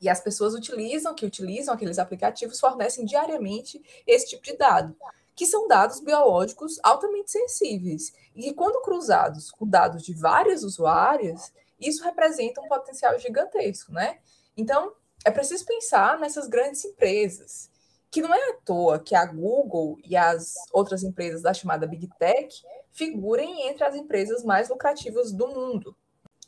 E 0.00 0.08
as 0.08 0.20
pessoas 0.20 0.54
utilizam, 0.54 1.14
que 1.14 1.26
utilizam 1.26 1.74
aqueles 1.74 1.98
aplicativos, 1.98 2.60
fornecem 2.60 3.04
diariamente 3.04 3.82
esse 4.06 4.28
tipo 4.28 4.42
de 4.44 4.56
dado, 4.56 4.96
que 5.34 5.46
são 5.46 5.68
dados 5.68 6.00
biológicos 6.00 6.78
altamente 6.82 7.30
sensíveis. 7.30 8.12
E 8.34 8.52
quando 8.52 8.82
cruzados 8.82 9.50
com 9.50 9.66
dados 9.66 10.02
de 10.02 10.14
várias 10.14 10.62
usuárias, 10.62 11.52
isso 11.78 12.04
representa 12.04 12.60
um 12.60 12.68
potencial 12.68 13.18
gigantesco, 13.18 13.92
né? 13.92 14.18
Então, 14.56 14.92
é 15.24 15.30
preciso 15.30 15.64
pensar 15.64 16.18
nessas 16.18 16.48
grandes 16.48 16.84
empresas, 16.84 17.70
que 18.10 18.22
não 18.22 18.32
é 18.34 18.50
à 18.50 18.54
toa 18.64 18.98
que 18.98 19.14
a 19.14 19.26
Google 19.26 19.98
e 20.04 20.16
as 20.16 20.54
outras 20.72 21.02
empresas 21.02 21.42
da 21.42 21.52
chamada 21.52 21.86
Big 21.86 22.08
Tech 22.18 22.62
figurem 22.90 23.68
entre 23.68 23.84
as 23.84 23.94
empresas 23.94 24.42
mais 24.42 24.68
lucrativas 24.68 25.32
do 25.32 25.46
mundo. 25.48 25.96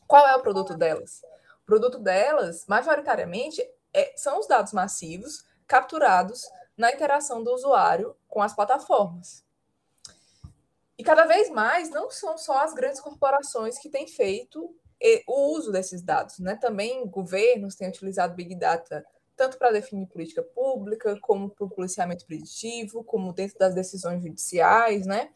Qual 0.07 0.26
é 0.26 0.35
o 0.35 0.42
produto 0.42 0.76
delas? 0.76 1.23
Produto 1.70 2.00
delas, 2.00 2.66
majoritariamente, 2.66 3.62
é, 3.94 4.12
são 4.16 4.40
os 4.40 4.48
dados 4.48 4.72
massivos 4.72 5.44
capturados 5.68 6.42
na 6.76 6.90
interação 6.92 7.44
do 7.44 7.54
usuário 7.54 8.16
com 8.26 8.42
as 8.42 8.52
plataformas. 8.52 9.44
E 10.98 11.04
cada 11.04 11.26
vez 11.26 11.48
mais 11.48 11.88
não 11.88 12.10
são 12.10 12.36
só 12.36 12.64
as 12.64 12.74
grandes 12.74 13.00
corporações 13.00 13.78
que 13.78 13.88
têm 13.88 14.08
feito 14.08 14.74
o 15.28 15.56
uso 15.56 15.70
desses 15.70 16.02
dados, 16.02 16.40
né? 16.40 16.56
Também 16.56 17.06
governos 17.06 17.76
têm 17.76 17.88
utilizado 17.88 18.34
Big 18.34 18.56
Data 18.56 19.06
tanto 19.36 19.56
para 19.56 19.70
definir 19.70 20.08
política 20.08 20.42
pública, 20.42 21.16
como 21.20 21.50
para 21.50 21.66
o 21.66 21.70
policiamento 21.70 22.26
preditivo, 22.26 23.04
como 23.04 23.32
dentro 23.32 23.56
das 23.56 23.76
decisões 23.76 24.20
judiciais, 24.20 25.06
né? 25.06 25.30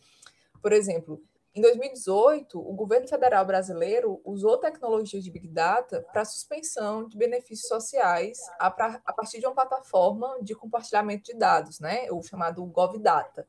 Por 0.61 0.73
exemplo, 0.73 1.23
em 1.55 1.61
2018, 1.61 2.59
o 2.59 2.73
governo 2.75 3.07
federal 3.07 3.47
brasileiro 3.47 4.21
usou 4.25 4.59
tecnologias 4.59 5.23
de 5.23 5.31
Big 5.31 5.47
Data 5.47 6.05
para 6.13 6.25
suspensão 6.25 7.07
de 7.07 7.17
benefícios 7.17 7.69
sociais 7.69 8.39
a, 8.59 8.69
pra, 8.73 9.01
a 9.07 9.13
partir 9.13 9.39
de 9.39 9.47
uma 9.47 9.55
plataforma 9.55 10.37
de 10.43 10.53
compartilhamento 10.53 11.25
de 11.25 11.39
dados, 11.39 11.79
né? 11.79 12.11
O 12.11 12.21
chamado 12.25 12.65
GovData. 12.67 13.47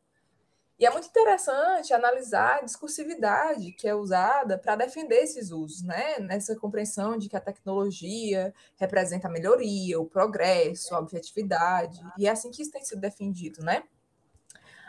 E 0.78 0.86
é 0.86 0.92
muito 0.92 1.08
interessante 1.08 1.94
analisar 1.94 2.60
a 2.60 2.62
discursividade 2.62 3.72
que 3.72 3.88
é 3.88 3.96
usada 3.96 4.58
para 4.58 4.76
defender 4.76 5.24
esses 5.24 5.50
usos, 5.50 5.82
né? 5.82 6.20
Nessa 6.20 6.56
compreensão 6.56 7.18
de 7.18 7.28
que 7.28 7.36
a 7.36 7.42
tecnologia 7.42 8.54
representa 8.76 9.28
a 9.28 9.32
melhoria, 9.32 10.00
o 10.00 10.06
progresso, 10.06 10.94
a 10.94 11.00
objetividade, 11.00 12.00
e 12.20 12.28
é 12.28 12.30
assim 12.30 12.52
que 12.52 12.62
isso 12.62 12.72
tem 12.72 12.84
sido 12.84 13.02
defendido, 13.02 13.64
né? 13.64 13.84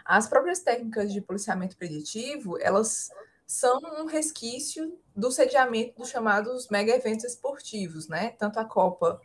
As 0.06 0.28
próprias 0.28 0.60
técnicas 0.60 1.12
de 1.12 1.20
policiamento 1.20 1.76
preditivo, 1.76 2.56
elas 2.60 3.10
são 3.44 3.80
um 4.00 4.06
resquício 4.06 4.98
do 5.14 5.32
sediamento 5.32 5.98
dos 5.98 6.08
chamados 6.08 6.68
mega 6.68 6.94
eventos 6.94 7.24
esportivos, 7.24 8.06
né? 8.06 8.30
Tanto 8.38 8.60
a 8.60 8.64
Copa 8.64 9.20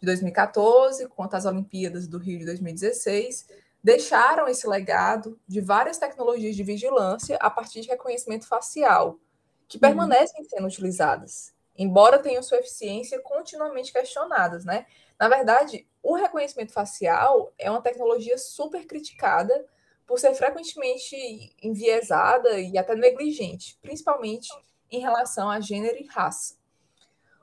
de 0.00 0.06
2014 0.06 1.08
quanto 1.08 1.34
as 1.34 1.46
Olimpíadas 1.46 2.08
do 2.08 2.18
Rio 2.18 2.40
de 2.40 2.44
2016 2.44 3.46
deixaram 3.82 4.48
esse 4.48 4.66
legado 4.66 5.38
de 5.46 5.60
várias 5.60 5.96
tecnologias 5.96 6.56
de 6.56 6.64
vigilância 6.64 7.36
a 7.40 7.48
partir 7.48 7.80
de 7.82 7.88
reconhecimento 7.88 8.48
facial, 8.48 9.20
que 9.68 9.76
uhum. 9.76 9.80
permanecem 9.80 10.42
sendo 10.44 10.66
utilizadas, 10.66 11.54
embora 11.78 12.18
tenham 12.18 12.42
sua 12.42 12.58
eficiência 12.58 13.20
continuamente 13.20 13.92
questionadas, 13.92 14.64
né? 14.64 14.86
Na 15.18 15.28
verdade, 15.28 15.86
o 16.02 16.16
reconhecimento 16.16 16.72
facial 16.72 17.52
é 17.56 17.70
uma 17.70 17.80
tecnologia 17.80 18.36
super 18.38 18.84
criticada 18.86 19.64
por 20.06 20.18
ser 20.18 20.34
frequentemente 20.34 21.54
enviesada 21.62 22.60
e 22.60 22.78
até 22.78 22.94
negligente, 22.94 23.78
principalmente 23.82 24.48
em 24.90 25.00
relação 25.00 25.50
a 25.50 25.60
gênero 25.60 25.96
e 25.98 26.06
raça. 26.06 26.56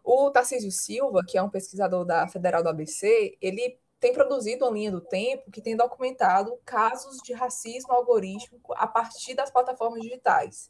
O 0.03 0.29
Tarcísio 0.31 0.71
Silva, 0.71 1.21
que 1.27 1.37
é 1.37 1.41
um 1.41 1.49
pesquisador 1.49 2.05
da 2.05 2.27
Federal 2.27 2.63
do 2.63 2.69
ABC, 2.69 3.37
ele 3.41 3.77
tem 3.99 4.11
produzido 4.11 4.65
uma 4.65 4.73
linha 4.73 4.91
do 4.91 4.99
tempo 4.99 5.49
que 5.49 5.61
tem 5.61 5.77
documentado 5.77 6.59
casos 6.65 7.17
de 7.23 7.31
racismo 7.31 7.93
algorítmico 7.93 8.73
a 8.75 8.85
partir 8.85 9.33
das 9.33 9.49
plataformas 9.49 10.01
digitais. 10.01 10.67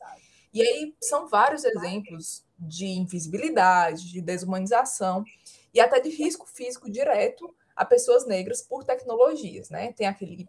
E 0.53 0.61
aí 0.61 0.95
são 1.01 1.27
vários 1.27 1.63
exemplos 1.63 2.45
de 2.59 2.85
invisibilidade, 2.85 4.11
de 4.11 4.21
desumanização 4.21 5.23
e 5.73 5.79
até 5.79 5.99
de 5.99 6.09
risco 6.09 6.45
físico 6.47 6.91
direto 6.91 7.51
a 7.75 7.83
pessoas 7.83 8.27
negras 8.27 8.61
por 8.61 8.83
tecnologias, 8.83 9.71
né? 9.71 9.91
Tem 9.93 10.05
aquele 10.05 10.47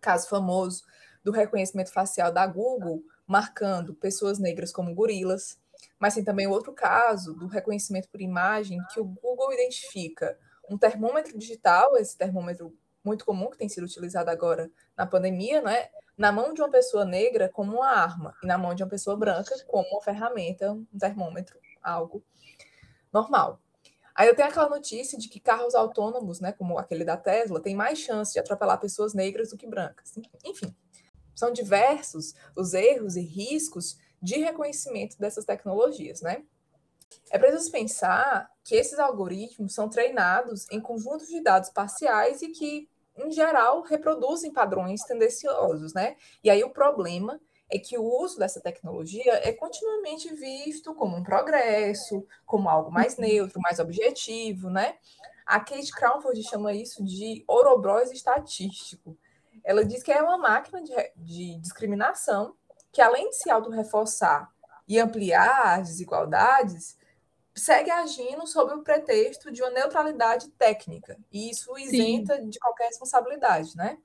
caso 0.00 0.28
famoso 0.28 0.82
do 1.24 1.32
reconhecimento 1.32 1.92
facial 1.92 2.32
da 2.32 2.46
Google 2.46 3.02
marcando 3.26 3.94
pessoas 3.94 4.38
negras 4.38 4.72
como 4.72 4.94
gorilas, 4.94 5.58
mas 5.98 6.14
tem 6.14 6.24
também 6.24 6.46
outro 6.46 6.72
caso 6.72 7.34
do 7.34 7.46
reconhecimento 7.46 8.08
por 8.08 8.20
imagem 8.20 8.78
que 8.92 9.00
o 9.00 9.04
Google 9.04 9.52
identifica 9.52 10.38
um 10.70 10.78
termômetro 10.78 11.36
digital, 11.38 11.96
esse 11.96 12.16
termômetro 12.16 12.72
muito 13.04 13.24
comum 13.24 13.50
que 13.50 13.58
tem 13.58 13.68
sido 13.68 13.84
utilizado 13.84 14.30
agora 14.30 14.70
na 14.96 15.06
pandemia, 15.06 15.62
né? 15.62 15.88
Na 16.16 16.32
mão 16.32 16.52
de 16.52 16.60
uma 16.60 16.70
pessoa 16.70 17.04
negra 17.04 17.48
como 17.48 17.76
uma 17.76 17.88
arma 17.88 18.34
e 18.42 18.46
na 18.46 18.58
mão 18.58 18.74
de 18.74 18.82
uma 18.82 18.88
pessoa 18.88 19.16
branca 19.16 19.54
como 19.66 19.88
uma 19.88 20.02
ferramenta, 20.02 20.72
um 20.72 20.86
termômetro, 20.98 21.58
algo 21.82 22.24
normal. 23.12 23.60
Aí 24.16 24.28
eu 24.28 24.34
tenho 24.34 24.48
aquela 24.48 24.68
notícia 24.68 25.18
de 25.18 25.28
que 25.28 25.38
carros 25.38 25.74
autônomos, 25.74 26.40
né, 26.40 26.50
como 26.52 26.78
aquele 26.78 27.04
da 27.04 27.18
Tesla, 27.18 27.60
tem 27.60 27.76
mais 27.76 27.98
chance 27.98 28.32
de 28.32 28.38
atropelar 28.38 28.80
pessoas 28.80 29.12
negras 29.12 29.50
do 29.50 29.58
que 29.58 29.66
brancas. 29.66 30.14
Enfim, 30.42 30.74
são 31.34 31.52
diversos 31.52 32.34
os 32.56 32.72
erros 32.72 33.14
e 33.16 33.20
riscos 33.20 33.98
de 34.22 34.38
reconhecimento 34.38 35.18
dessas 35.18 35.44
tecnologias, 35.44 36.22
né? 36.22 36.42
É 37.30 37.38
preciso 37.38 37.70
pensar 37.70 38.50
que 38.64 38.74
esses 38.74 38.98
algoritmos 38.98 39.74
são 39.74 39.88
treinados 39.88 40.66
em 40.70 40.80
conjuntos 40.80 41.28
de 41.28 41.42
dados 41.42 41.68
parciais 41.70 42.40
e 42.40 42.48
que, 42.48 42.88
em 43.16 43.30
geral, 43.30 43.82
reproduzem 43.82 44.52
padrões 44.52 45.02
tendenciosos, 45.02 45.92
né? 45.92 46.16
E 46.42 46.48
aí 46.48 46.64
o 46.64 46.70
problema 46.70 47.38
é 47.70 47.78
que 47.78 47.98
o 47.98 48.04
uso 48.04 48.38
dessa 48.38 48.60
tecnologia 48.60 49.40
é 49.42 49.52
continuamente 49.52 50.32
visto 50.34 50.94
como 50.94 51.16
um 51.16 51.22
progresso, 51.22 52.26
como 52.44 52.68
algo 52.68 52.90
mais 52.90 53.16
uhum. 53.16 53.24
neutro, 53.24 53.60
mais 53.60 53.78
objetivo, 53.78 54.70
né? 54.70 54.96
A 55.44 55.60
Kate 55.60 55.90
Crawford 55.92 56.42
chama 56.42 56.72
isso 56.72 57.04
de 57.04 57.44
Ouroboros 57.46 58.10
estatístico. 58.10 59.16
Ela 59.64 59.84
diz 59.84 60.02
que 60.02 60.12
é 60.12 60.22
uma 60.22 60.38
máquina 60.38 60.82
de, 60.82 60.94
de 61.16 61.58
discriminação 61.60 62.54
que, 62.92 63.00
além 63.00 63.30
de 63.30 63.36
se 63.36 63.50
autorreforçar 63.50 64.50
e 64.88 64.98
ampliar 64.98 65.78
as 65.78 65.88
desigualdades, 65.88 66.96
segue 67.54 67.90
agindo 67.90 68.46
sob 68.46 68.74
o 68.74 68.82
pretexto 68.82 69.50
de 69.50 69.62
uma 69.62 69.70
neutralidade 69.70 70.48
técnica, 70.50 71.18
e 71.32 71.50
isso 71.50 71.76
isenta 71.78 72.36
Sim. 72.36 72.50
de 72.50 72.58
qualquer 72.58 72.88
responsabilidade, 72.88 73.76
né? 73.76 73.98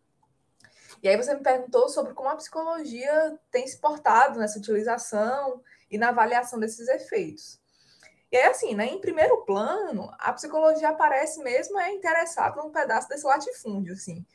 E 1.01 1.10
aí 1.10 1.17
você 1.17 1.34
me 1.34 1.41
perguntou 1.41 1.89
sobre 1.89 2.13
como 2.13 2.29
a 2.29 2.36
psicologia 2.36 3.38
tem 3.50 3.65
se 3.65 3.77
portado 3.79 4.39
nessa 4.39 4.60
utilização 4.60 5.62
e 5.89 5.98
na 5.98 6.10
avaliação 6.10 6.60
desses 6.60 6.88
efeitos. 6.88 7.60
E 8.31 8.38
é 8.38 8.48
assim, 8.48 8.75
né? 8.75 8.86
Em 8.86 9.01
primeiro 9.01 9.43
plano, 9.43 10.10
a 10.17 10.31
psicologia 10.31 10.89
aparece 10.89 11.41
mesmo 11.43 11.77
é 11.79 11.91
interessada 11.91 12.62
num 12.62 12.72
pedaço 12.72 13.10
desse 13.10 13.25
latifúndio, 13.25 13.93
assim, 13.93 14.25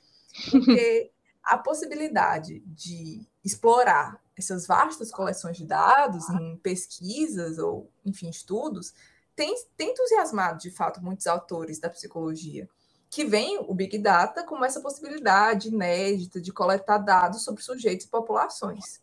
porque 0.51 1.11
a 1.43 1.57
possibilidade 1.57 2.61
de 2.67 3.27
explorar 3.45 4.21
essas 4.37 4.67
vastas 4.67 5.11
coleções 5.11 5.57
de 5.57 5.65
dados 5.65 6.29
em 6.29 6.57
pesquisas 6.59 7.59
ou, 7.59 7.91
enfim, 8.05 8.29
estudos, 8.29 8.93
tem, 9.35 9.55
tem 9.77 9.93
entusiasmado, 9.93 10.59
de 10.59 10.71
fato, 10.71 11.03
muitos 11.03 11.27
autores 11.27 11.79
da 11.79 11.89
psicologia, 11.89 12.69
que 13.17 13.25
veem 13.25 13.65
o 13.67 13.73
Big 13.73 13.97
Data 13.97 14.45
como 14.45 14.63
essa 14.63 14.79
possibilidade 14.79 15.69
inédita 15.69 16.39
de 16.39 16.53
coletar 16.53 16.99
dados 16.99 17.45
sobre 17.45 17.63
sujeitos 17.63 18.05
e 18.05 18.11
populações. 18.11 19.01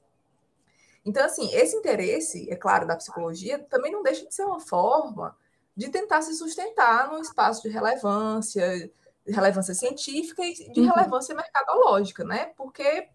Então, 1.03 1.25
assim, 1.25 1.51
esse 1.51 1.75
interesse, 1.75 2.47
é 2.47 2.55
claro, 2.55 2.85
da 2.85 2.95
psicologia 2.95 3.57
também 3.57 3.91
não 3.91 4.03
deixa 4.03 4.23
de 4.23 4.31
ser 4.31 4.43
uma 4.43 4.59
forma 4.59 5.35
de 5.75 5.89
tentar 5.89 6.21
se 6.21 6.35
sustentar 6.35 7.11
num 7.11 7.21
espaço 7.21 7.63
de 7.63 7.69
relevância, 7.69 8.87
de 9.25 9.33
relevância 9.33 9.73
científica 9.73 10.45
e 10.45 10.53
de 10.71 10.81
uhum. 10.81 10.93
relevância 10.93 11.33
mercadológica, 11.33 12.23
né? 12.23 12.53
Porque 12.55 13.09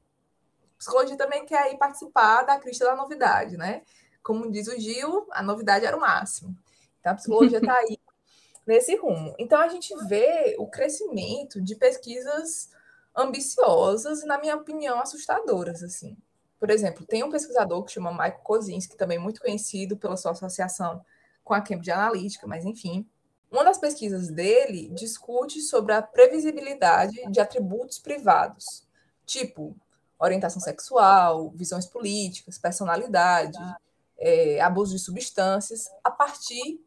psicologia 0.76 1.16
também 1.16 1.46
quer 1.46 1.72
ir 1.72 1.78
participar 1.78 2.42
da 2.42 2.58
crista 2.58 2.86
da 2.86 2.96
novidade, 2.96 3.56
né? 3.56 3.82
Como 4.20 4.50
diz 4.50 4.66
o 4.66 4.76
Gil, 4.76 5.28
a 5.30 5.44
novidade 5.44 5.86
era 5.86 5.96
o 5.96 6.00
máximo. 6.00 6.58
Então, 6.98 7.12
a 7.12 7.14
psicologia 7.14 7.58
está 7.58 7.74
aí 7.74 7.96
nesse 8.68 8.94
rumo. 8.96 9.34
Então, 9.38 9.58
a 9.58 9.68
gente 9.68 9.94
vê 10.06 10.54
o 10.58 10.66
crescimento 10.66 11.60
de 11.60 11.74
pesquisas 11.74 12.68
ambiciosas 13.16 14.22
e, 14.22 14.26
na 14.26 14.38
minha 14.38 14.56
opinião, 14.56 15.00
assustadoras, 15.00 15.82
assim. 15.82 16.16
Por 16.60 16.70
exemplo, 16.70 17.06
tem 17.06 17.24
um 17.24 17.30
pesquisador 17.30 17.82
que 17.82 17.92
chama 17.92 18.10
Michael 18.10 18.40
Kozinski, 18.42 18.96
também 18.96 19.18
muito 19.18 19.40
conhecido 19.40 19.96
pela 19.96 20.16
sua 20.16 20.32
associação 20.32 21.02
com 21.42 21.54
a 21.54 21.62
Cambridge 21.62 21.90
Analytica, 21.90 22.46
mas 22.46 22.64
enfim. 22.64 23.08
Uma 23.50 23.64
das 23.64 23.78
pesquisas 23.78 24.28
dele 24.28 24.90
discute 24.90 25.62
sobre 25.62 25.94
a 25.94 26.02
previsibilidade 26.02 27.16
de 27.30 27.40
atributos 27.40 27.98
privados, 27.98 28.86
tipo 29.24 29.74
orientação 30.18 30.60
sexual, 30.60 31.50
visões 31.54 31.86
políticas, 31.86 32.58
personalidade, 32.58 33.58
é, 34.18 34.60
abuso 34.60 34.94
de 34.94 34.98
substâncias, 34.98 35.86
a 36.04 36.10
partir 36.10 36.80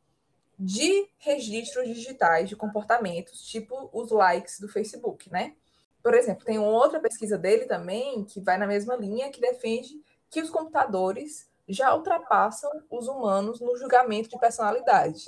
de 0.64 1.10
registros 1.18 1.88
digitais 1.88 2.48
de 2.48 2.56
comportamentos, 2.56 3.42
tipo 3.42 3.90
os 3.92 4.12
likes 4.12 4.60
do 4.60 4.68
Facebook, 4.68 5.28
né? 5.32 5.56
Por 6.04 6.14
exemplo, 6.14 6.46
tem 6.46 6.60
outra 6.60 7.00
pesquisa 7.00 7.36
dele 7.36 7.66
também 7.66 8.24
que 8.26 8.40
vai 8.40 8.60
na 8.60 8.68
mesma 8.68 8.96
linha, 8.96 9.32
que 9.32 9.42
defende 9.42 10.00
que 10.30 10.40
os 10.40 10.52
computadores 10.52 11.50
já 11.68 11.96
ultrapassam 11.96 12.70
os 12.92 13.08
humanos 13.08 13.60
no 13.60 13.76
julgamento 13.76 14.30
de 14.30 14.40
personalidade. 14.40 15.24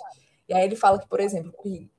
E 0.48 0.54
aí 0.54 0.63
ele 0.63 0.75
fala 0.75 1.00
que, 1.00 1.08
por 1.08 1.20
exemplo, 1.20 1.52
que, 1.63 1.90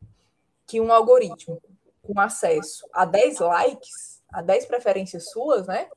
que 0.64 0.80
um 0.80 0.92
algoritmo 0.92 1.60
com 2.02 2.20
acesso 2.20 2.86
a 2.92 3.04
10 3.04 3.40
likes, 3.40 4.22
a 4.32 4.42
10 4.42 4.66
preferências 4.66 5.30
suas, 5.30 5.66
né? 5.66 5.88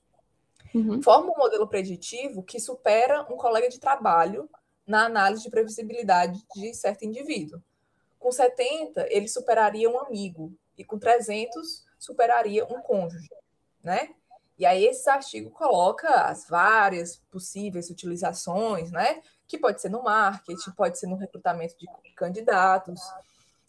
Uhum. 0.74 1.04
Forma 1.04 1.32
um 1.32 1.38
modelo 1.38 1.68
preditivo 1.68 2.42
que 2.42 2.60
supera 2.60 3.22
um 3.32 3.38
colega 3.38 3.70
de 3.70 3.80
trabalho 3.80 4.50
na 4.88 5.06
análise 5.06 5.44
de 5.44 5.50
previsibilidade 5.50 6.42
de 6.56 6.74
certo 6.74 7.04
indivíduo. 7.04 7.62
Com 8.18 8.32
70, 8.32 9.06
ele 9.10 9.28
superaria 9.28 9.90
um 9.90 10.00
amigo, 10.00 10.58
e 10.78 10.84
com 10.84 10.98
300, 10.98 11.86
superaria 12.00 12.66
um 12.66 12.82
cônjuge, 12.82 13.30
né? 13.84 14.10
E 14.58 14.66
aí 14.66 14.86
esse 14.86 15.08
artigo 15.10 15.52
coloca 15.52 16.10
as 16.10 16.48
várias 16.48 17.18
possíveis 17.30 17.90
utilizações, 17.90 18.92
né? 18.92 19.22
Que 19.48 19.58
pode 19.58 19.82
ser 19.82 19.90
no 19.90 20.04
marketing, 20.04 20.72
pode 20.72 20.98
ser 20.98 21.08
no 21.08 21.16
recrutamento 21.16 21.76
de 21.78 21.88
candidatos 22.16 23.00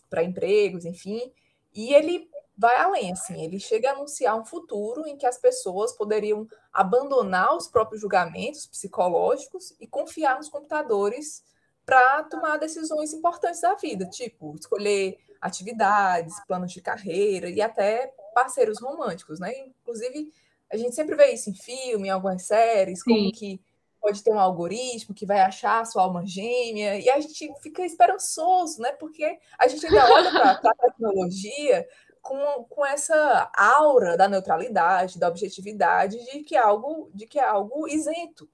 para 0.08 0.22
empregos, 0.22 0.84
enfim. 0.84 1.32
E 1.75 1.92
ele 1.92 2.30
vai 2.58 2.76
além, 2.76 3.12
assim, 3.12 3.40
ele 3.40 3.60
chega 3.60 3.90
a 3.90 3.92
anunciar 3.92 4.36
um 4.36 4.44
futuro 4.44 5.06
em 5.06 5.16
que 5.16 5.24
as 5.24 5.38
pessoas 5.38 5.92
poderiam 5.92 6.48
abandonar 6.72 7.56
os 7.56 7.68
próprios 7.68 8.00
julgamentos 8.00 8.66
psicológicos 8.66 9.72
e 9.78 9.86
confiar 9.86 10.36
nos 10.36 10.48
computadores 10.48 11.44
para 11.86 12.24
tomar 12.24 12.56
decisões 12.56 13.12
importantes 13.12 13.60
da 13.60 13.74
vida, 13.76 14.06
tipo 14.06 14.56
escolher 14.58 15.18
atividades, 15.40 16.34
planos 16.48 16.72
de 16.72 16.82
carreira 16.82 17.48
e 17.48 17.62
até 17.62 18.12
parceiros 18.34 18.80
românticos, 18.80 19.38
né? 19.38 19.52
Inclusive, 19.80 20.32
a 20.70 20.76
gente 20.76 20.96
sempre 20.96 21.14
vê 21.14 21.32
isso 21.32 21.48
em 21.48 21.54
filme, 21.54 22.08
em 22.08 22.10
algumas 22.10 22.42
séries, 22.42 23.02
Sim. 23.02 23.14
como 23.14 23.32
que 23.32 23.60
pode 24.00 24.22
ter 24.22 24.32
um 24.32 24.38
algoritmo 24.38 25.14
que 25.14 25.26
vai 25.26 25.40
achar 25.40 25.80
a 25.80 25.84
sua 25.84 26.02
alma 26.02 26.26
gêmea, 26.26 26.98
e 26.98 27.08
a 27.08 27.20
gente 27.20 27.52
fica 27.60 27.84
esperançoso, 27.84 28.80
né? 28.80 28.92
Porque 28.92 29.38
a 29.58 29.68
gente 29.68 29.86
ainda 29.86 30.12
olha 30.12 30.30
para 30.30 30.50
a 30.50 30.74
tecnologia 30.74 31.86
com, 32.28 32.64
com 32.64 32.85
essa 32.85 33.50
aura 33.56 34.14
da 34.14 34.28
neutralidade, 34.28 35.18
da 35.18 35.28
objetividade, 35.28 36.23
de 36.26 36.42
que 36.42 36.54
é 36.54 36.58
algo, 36.58 37.11
de 37.14 37.26
que 37.26 37.38
é 37.38 37.44
algo 37.44 37.88
isento, 37.88 38.47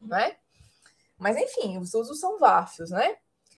né? 0.00 0.36
Mas 1.16 1.36
enfim, 1.36 1.78
os 1.78 1.94
usos 1.94 2.18
são 2.18 2.40
vários, 2.40 2.90
né? 2.90 3.16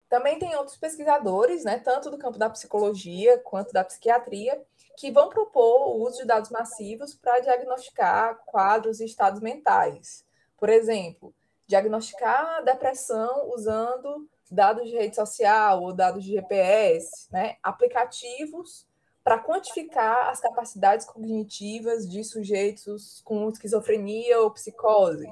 Também 0.08 0.40
tem 0.40 0.56
outros 0.56 0.76
pesquisadores, 0.76 1.64
né, 1.64 1.78
tanto 1.78 2.10
do 2.10 2.18
campo 2.18 2.38
da 2.38 2.50
psicologia 2.50 3.38
quanto 3.38 3.72
da 3.72 3.84
psiquiatria, 3.84 4.60
que 4.96 5.10
vão 5.10 5.28
propor 5.28 5.88
o 5.88 6.02
uso 6.04 6.18
de 6.18 6.26
dados 6.26 6.50
massivos 6.50 7.14
para 7.14 7.40
diagnosticar 7.40 8.38
quadros 8.44 9.00
e 9.00 9.04
estados 9.04 9.40
mentais. 9.40 10.24
Por 10.56 10.68
exemplo, 10.68 11.34
diagnosticar 11.66 12.62
depressão 12.64 13.50
usando 13.50 14.28
dados 14.50 14.88
de 14.88 14.96
rede 14.96 15.16
social 15.16 15.82
ou 15.82 15.92
dados 15.92 16.22
de 16.24 16.32
GPS, 16.32 17.28
né? 17.32 17.56
aplicativos 17.62 18.86
para 19.24 19.38
quantificar 19.38 20.28
as 20.28 20.38
capacidades 20.38 21.06
cognitivas 21.06 22.06
de 22.06 22.22
sujeitos 22.22 23.22
com 23.24 23.48
esquizofrenia 23.48 24.38
ou 24.40 24.50
psicose. 24.50 25.26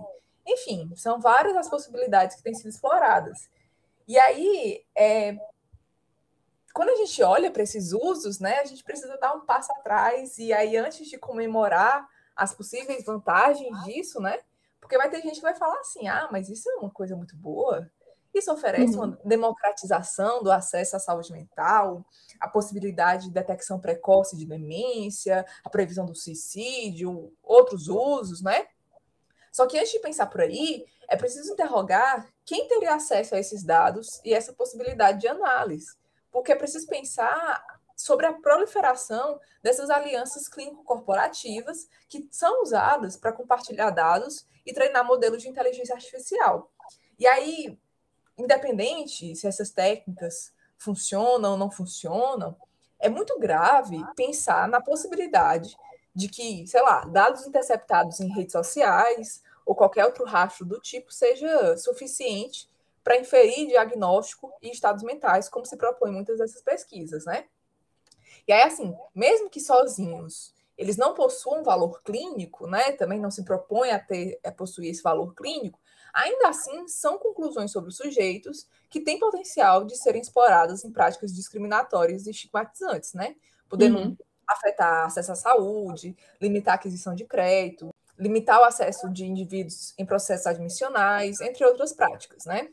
Enfim, 0.47 0.91
são 0.97 1.21
várias 1.21 1.55
as 1.55 1.69
possibilidades 1.69 2.35
que 2.35 2.43
têm 2.43 2.55
sido 2.55 2.71
exploradas. 2.71 3.51
E 4.09 4.19
aí, 4.19 4.83
é, 4.97 5.37
quando 6.73 6.89
a 6.89 6.97
gente 6.97 7.23
olha 7.23 7.51
para 7.51 7.63
esses 7.63 7.93
usos, 7.93 8.41
né, 8.41 8.61
a 8.61 8.65
gente 8.65 8.83
precisa 8.83 9.19
dar 9.19 9.35
um 9.35 9.45
passo 9.45 9.71
atrás 9.73 10.39
e 10.39 10.55
aí 10.55 10.75
antes 10.77 11.07
de 11.07 11.19
comemorar 11.19 12.09
as 12.35 12.55
possíveis 12.55 13.05
vantagens 13.05 13.85
disso, 13.85 14.21
né? 14.21 14.39
Porque 14.81 14.97
vai 14.97 15.11
ter 15.11 15.21
gente 15.21 15.37
que 15.37 15.43
vai 15.43 15.55
falar 15.55 15.79
assim: 15.81 16.09
"Ah, 16.09 16.29
mas 16.33 16.49
isso 16.49 16.69
é 16.71 16.77
uma 16.77 16.91
coisa 16.91 17.15
muito 17.15 17.37
boa. 17.37 17.91
Isso 18.35 18.53
oferece 18.53 18.97
uhum. 18.97 19.05
uma 19.05 19.19
democratização 19.25 20.43
do 20.43 20.51
acesso 20.51 20.97
à 20.97 20.99
saúde 20.99 21.33
mental, 21.33 22.05
a 22.41 22.49
possibilidade 22.49 23.25
de 23.27 23.33
detecção 23.33 23.79
precoce 23.79 24.37
de 24.37 24.47
demência, 24.47 25.45
a 25.65 25.69
previsão 25.69 26.07
do 26.07 26.15
suicídio, 26.15 27.33
outros 27.43 27.89
usos, 27.89 28.43
né? 28.43 28.67
Só 29.53 29.67
que 29.67 29.79
antes 29.79 29.93
de 29.93 29.99
pensar 29.99 30.27
por 30.27 30.41
aí, 30.41 30.87
é 31.09 31.17
preciso 31.17 31.53
interrogar 31.53 32.27
quem 32.45 32.67
teria 32.67 32.95
acesso 32.95 33.35
a 33.35 33.39
esses 33.39 33.63
dados 33.63 34.21
e 34.25 34.33
essa 34.33 34.53
possibilidade 34.53 35.21
de 35.21 35.29
análise 35.29 36.01
porque 36.33 36.51
é 36.51 36.57
preciso 36.57 36.87
pensar 36.87 37.63
sobre 37.95 38.27
a 38.27 38.33
proliferação 38.33 39.39
dessas 39.63 39.91
alianças 39.91 40.49
clínico-corporativas 40.49 41.87
que 42.09 42.27
são 42.33 42.63
usadas 42.63 43.17
para 43.17 43.33
compartilhar 43.33 43.91
dados 43.91 44.47
e 44.67 44.73
treinar 44.73 45.07
modelos 45.07 45.43
de 45.43 45.49
inteligência 45.49 45.95
artificial. 45.95 46.73
E 47.19 47.27
aí, 47.27 47.79
independente 48.37 49.35
se 49.37 49.47
essas 49.47 49.71
técnicas 49.71 50.53
funcionam 50.79 51.53
ou 51.53 51.57
não 51.57 51.71
funcionam, 51.71 52.57
é 52.99 53.09
muito 53.09 53.39
grave 53.39 53.99
pensar 54.17 54.69
na 54.69 54.81
possibilidade 54.81 55.77
de 56.15 56.29
que, 56.29 56.67
sei 56.67 56.83
lá, 56.83 57.05
dados 57.05 57.47
interceptados 57.47 58.21
em 58.21 58.33
redes 58.33 58.53
sociais 58.53 59.43
ou 59.65 59.75
qualquer 59.75 60.05
outro 60.05 60.25
rastro 60.25 60.65
do 60.65 60.81
tipo 60.81 61.13
seja 61.13 61.77
suficiente 61.77 62.69
para 63.03 63.19
inferir 63.19 63.69
diagnóstico 63.69 64.53
e 64.63 64.71
estados 64.71 65.03
mentais, 65.03 65.49
como 65.49 65.67
se 65.67 65.77
propõe 65.77 66.13
muitas 66.13 66.39
dessas 66.39 66.63
pesquisas, 66.63 67.25
né? 67.25 67.47
E 68.47 68.53
aí, 68.53 68.63
assim, 68.63 68.95
mesmo 69.15 69.51
que 69.51 69.61
sozinhos 69.61 70.53
eles 70.77 70.97
não 70.97 71.15
possuam 71.15 71.63
valor 71.63 72.03
clínico, 72.03 72.67
né? 72.67 72.93
Também 72.93 73.21
não 73.21 73.31
se 73.31 73.45
propõe 73.45 73.91
a 73.91 73.99
ter 73.99 74.41
a 74.45 74.51
possuir 74.51 74.91
esse 74.91 75.03
valor 75.03 75.35
clínico, 75.35 75.79
ainda 76.13 76.49
assim 76.49 76.87
são 76.89 77.19
conclusões 77.19 77.71
sobre 77.71 77.91
os 77.91 77.97
sujeitos 77.97 78.67
que 78.91 79.01
têm 79.01 79.19
potencial 79.19 79.85
de 79.85 79.97
serem 79.97 80.21
exploradas 80.21 80.85
em 80.85 80.93
práticas 80.93 81.35
discriminatórias 81.35 82.27
e 82.27 82.31
estigmatizantes, 82.31 83.15
né? 83.15 83.37
Podendo 83.69 83.99
uhum. 83.99 84.17
afetar 84.47 85.07
acesso 85.07 85.33
à 85.33 85.35
saúde, 85.35 86.17
limitar 86.41 86.73
a 86.73 86.77
aquisição 86.77 87.15
de 87.15 87.25
crédito, 87.25 87.95
limitar 88.19 88.61
o 88.61 88.65
acesso 88.65 89.09
de 89.11 89.25
indivíduos 89.25 89.95
em 89.99 90.05
processos 90.05 90.47
admissionais, 90.47 91.41
entre 91.41 91.65
outras 91.65 91.93
práticas, 91.93 92.45
né? 92.45 92.69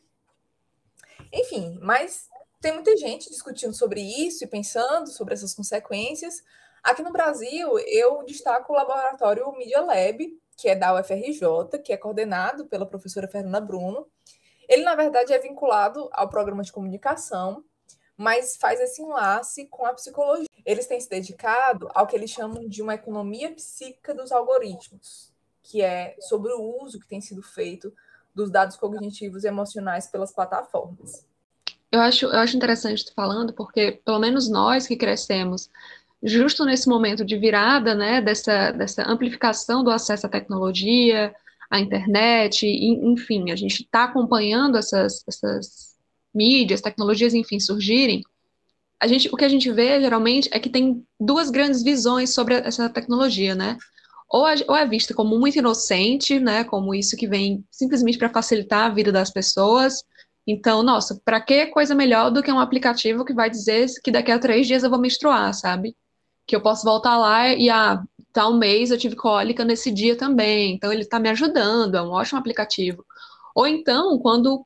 Enfim, 1.32 1.80
mas 1.82 2.28
tem 2.60 2.74
muita 2.74 2.96
gente 2.98 3.30
discutindo 3.30 3.74
sobre 3.74 4.02
isso 4.02 4.44
e 4.44 4.48
pensando 4.48 5.08
sobre 5.08 5.34
essas 5.34 5.54
consequências. 5.54 6.44
Aqui 6.84 7.02
no 7.02 7.12
Brasil, 7.12 7.80
eu 7.80 8.24
destaco 8.26 8.74
o 8.74 8.76
laboratório 8.76 9.52
Media 9.54 9.82
Lab, 9.82 10.38
que 10.60 10.68
é 10.68 10.76
da 10.76 10.94
UFRJ, 11.00 11.80
que 11.84 11.94
é 11.94 11.98
coordenado 11.98 12.66
pela 12.66 12.86
professora 12.86 13.30
Fernanda 13.30 13.62
Bruno. 13.62 14.06
Ele, 14.68 14.84
na 14.84 14.94
verdade, 14.94 15.32
é 15.32 15.40
vinculado 15.40 16.10
ao 16.12 16.28
programa 16.28 16.62
de 16.64 16.72
comunicação, 16.72 17.64
mas 18.18 18.58
faz 18.58 18.80
esse 18.82 19.02
enlace 19.02 19.68
com 19.68 19.86
a 19.86 19.94
psicologia. 19.94 20.50
Eles 20.66 20.86
têm 20.86 21.00
se 21.00 21.10
dedicado 21.10 21.90
ao 21.96 22.06
que 22.06 22.16
eles 22.16 22.30
chamam 22.30 22.68
de 22.68 22.82
uma 22.82 22.96
economia 22.96 23.54
psíquica 23.56 24.14
dos 24.14 24.34
algoritmos, 24.34 25.32
que 25.64 25.82
é 25.82 26.16
sobre 26.20 26.52
o 26.52 26.84
uso 26.84 27.00
que 27.00 27.08
tem 27.08 27.22
sido 27.22 27.42
feito 27.42 27.94
dos 28.36 28.52
dados 28.52 28.76
cognitivos 28.76 29.46
e 29.46 29.48
emocionais 29.48 30.08
pelas 30.08 30.34
plataformas. 30.34 31.26
Eu 31.92 32.02
acho, 32.02 32.26
eu 32.26 32.38
acho 32.38 32.56
interessante 32.56 33.06
tu 33.06 33.14
falando, 33.14 33.54
porque 33.54 34.00
pelo 34.06 34.20
menos 34.20 34.50
nós 34.50 34.86
que 34.86 34.96
crescemos 34.96 35.70
justo 36.24 36.66
nesse 36.66 36.88
momento 36.88 37.26
de 37.26 37.38
virada, 37.38 37.96
né, 37.96 38.22
dessa, 38.22 38.72
dessa 38.72 39.04
amplificação 39.10 39.84
do 39.84 39.90
acesso 39.90 40.26
à 40.28 40.30
tecnologia, 40.30 41.34
à 41.70 41.80
internet, 41.80 42.66
enfim, 42.66 43.52
a 43.52 43.56
gente 43.56 43.84
está 43.84 44.06
acompanhando 44.06 44.78
essas, 44.78 45.24
essas 45.28 45.96
mídias, 46.34 46.82
tecnologias, 46.82 47.34
enfim, 47.34 47.60
surgirem. 47.60 48.22
A 49.00 49.08
gente, 49.08 49.30
o 49.32 49.38
que 49.38 49.46
a 49.46 49.50
gente 49.50 49.72
vê 49.72 50.02
geralmente 50.02 50.50
é 50.52 50.60
que 50.60 50.70
tem 50.70 51.06
duas 51.20 51.50
grandes 51.50 51.82
visões 51.84 52.34
sobre 52.34 52.56
essa 52.56 52.90
tecnologia, 52.90 53.56
né? 53.56 53.78
ou, 54.30 54.46
ou 54.68 54.76
é 54.76 54.86
vista 54.86 55.14
como 55.14 55.40
muito 55.40 55.58
inocente, 55.58 56.40
né, 56.40 56.64
como 56.64 56.94
isso 56.94 57.18
que 57.18 57.28
vem 57.28 57.66
simplesmente 57.72 58.18
para 58.18 58.30
facilitar 58.30 58.86
a 58.86 58.94
vida 58.94 59.12
das 59.12 59.32
pessoas. 59.32 60.04
Então, 60.46 60.84
nossa, 60.84 61.20
para 61.26 61.42
que 61.42 61.66
coisa 61.68 61.96
melhor 61.96 62.30
do 62.30 62.44
que 62.44 62.52
um 62.52 62.60
aplicativo 62.60 63.26
que 63.26 63.34
vai 63.34 63.50
dizer 63.50 63.88
que 64.04 64.12
daqui 64.12 64.32
a 64.32 64.40
três 64.40 64.68
dias 64.68 64.84
eu 64.84 64.90
vou 64.90 65.00
menstruar, 65.00 65.54
sabe? 65.54 65.96
Que 66.50 66.56
eu 66.56 66.62
posso 66.62 66.84
voltar 66.84 67.16
lá 67.16 67.48
e, 67.54 67.70
ah, 67.70 68.02
tal 68.34 68.56
mês 68.56 68.90
eu 68.90 68.98
tive 68.98 69.16
cólica 69.16 69.64
nesse 69.64 69.92
dia 69.92 70.16
também, 70.16 70.74
então 70.74 70.92
ele 70.92 71.04
está 71.04 71.20
me 71.20 71.30
ajudando, 71.30 71.96
é 71.96 72.02
um 72.02 72.10
ótimo 72.10 72.40
aplicativo. 72.40 73.06
Ou 73.54 73.68
então, 73.68 74.18
quando 74.18 74.66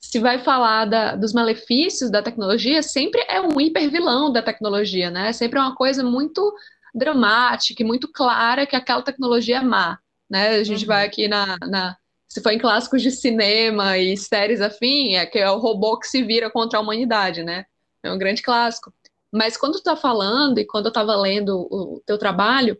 se 0.00 0.18
vai 0.18 0.38
falar 0.38 0.86
da, 0.86 1.16
dos 1.16 1.34
malefícios 1.34 2.10
da 2.10 2.22
tecnologia, 2.22 2.82
sempre 2.82 3.20
é 3.28 3.42
um 3.42 3.60
hipervilão 3.60 4.32
da 4.32 4.40
tecnologia, 4.40 5.10
né? 5.10 5.34
Sempre 5.34 5.58
é 5.58 5.62
uma 5.62 5.74
coisa 5.74 6.02
muito 6.02 6.50
dramática 6.94 7.82
e 7.82 7.86
muito 7.86 8.10
clara 8.10 8.66
que 8.66 8.74
aquela 8.74 9.02
tecnologia 9.02 9.58
é 9.58 9.60
má. 9.60 9.98
né? 10.30 10.56
A 10.56 10.64
gente 10.64 10.82
uhum. 10.82 10.88
vai 10.88 11.06
aqui 11.06 11.28
na, 11.28 11.58
na, 11.68 11.94
se 12.26 12.40
for 12.42 12.52
em 12.52 12.58
clássicos 12.58 13.02
de 13.02 13.10
cinema 13.10 13.98
e 13.98 14.16
séries 14.16 14.62
afim, 14.62 15.16
é 15.16 15.26
que 15.26 15.38
é 15.38 15.50
o 15.50 15.58
robô 15.58 15.98
que 15.98 16.06
se 16.06 16.22
vira 16.22 16.50
contra 16.50 16.78
a 16.78 16.82
humanidade, 16.82 17.42
né? 17.42 17.66
É 18.02 18.10
um 18.10 18.18
grande 18.18 18.40
clássico. 18.40 18.92
Mas 19.32 19.56
quando 19.56 19.74
tu 19.74 19.82
tá 19.82 19.96
falando 19.96 20.58
e 20.58 20.66
quando 20.66 20.86
eu 20.86 20.90
estava 20.90 21.14
lendo 21.16 21.68
o 21.70 22.02
teu 22.06 22.16
trabalho, 22.18 22.78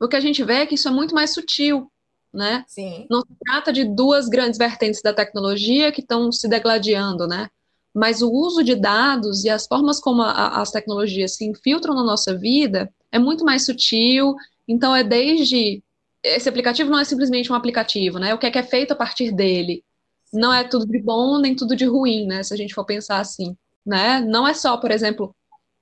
o 0.00 0.08
que 0.08 0.16
a 0.16 0.20
gente 0.20 0.42
vê 0.42 0.54
é 0.54 0.66
que 0.66 0.74
isso 0.74 0.88
é 0.88 0.90
muito 0.90 1.14
mais 1.14 1.32
sutil, 1.32 1.90
né? 2.32 2.64
Sim. 2.66 3.06
Não 3.10 3.20
se 3.20 3.34
trata 3.44 3.72
de 3.72 3.84
duas 3.84 4.28
grandes 4.28 4.58
vertentes 4.58 5.02
da 5.02 5.12
tecnologia 5.12 5.92
que 5.92 6.00
estão 6.00 6.30
se 6.30 6.48
degladiando, 6.48 7.26
né? 7.26 7.48
Mas 7.94 8.20
o 8.20 8.30
uso 8.30 8.62
de 8.62 8.74
dados 8.74 9.44
e 9.44 9.48
as 9.48 9.66
formas 9.66 9.98
como 9.98 10.20
a, 10.20 10.60
as 10.60 10.70
tecnologias 10.70 11.34
se 11.34 11.46
infiltram 11.46 11.94
na 11.94 12.04
nossa 12.04 12.36
vida 12.36 12.92
é 13.10 13.18
muito 13.18 13.42
mais 13.42 13.64
sutil. 13.64 14.34
Então, 14.68 14.94
é 14.94 15.02
desde. 15.02 15.82
Esse 16.22 16.48
aplicativo 16.48 16.90
não 16.90 16.98
é 16.98 17.04
simplesmente 17.04 17.50
um 17.50 17.54
aplicativo, 17.54 18.18
né? 18.18 18.34
O 18.34 18.38
que 18.38 18.46
é 18.46 18.50
que 18.50 18.58
é 18.58 18.62
feito 18.62 18.92
a 18.92 18.96
partir 18.96 19.32
dele? 19.32 19.82
Não 20.30 20.52
é 20.52 20.64
tudo 20.64 20.86
de 20.86 20.98
bom 20.98 21.38
nem 21.38 21.54
tudo 21.54 21.74
de 21.74 21.86
ruim, 21.86 22.26
né? 22.26 22.42
Se 22.42 22.52
a 22.52 22.56
gente 22.56 22.74
for 22.74 22.84
pensar 22.84 23.18
assim, 23.18 23.56
né? 23.84 24.20
Não 24.20 24.46
é 24.46 24.52
só, 24.52 24.76
por 24.76 24.90
exemplo, 24.90 25.34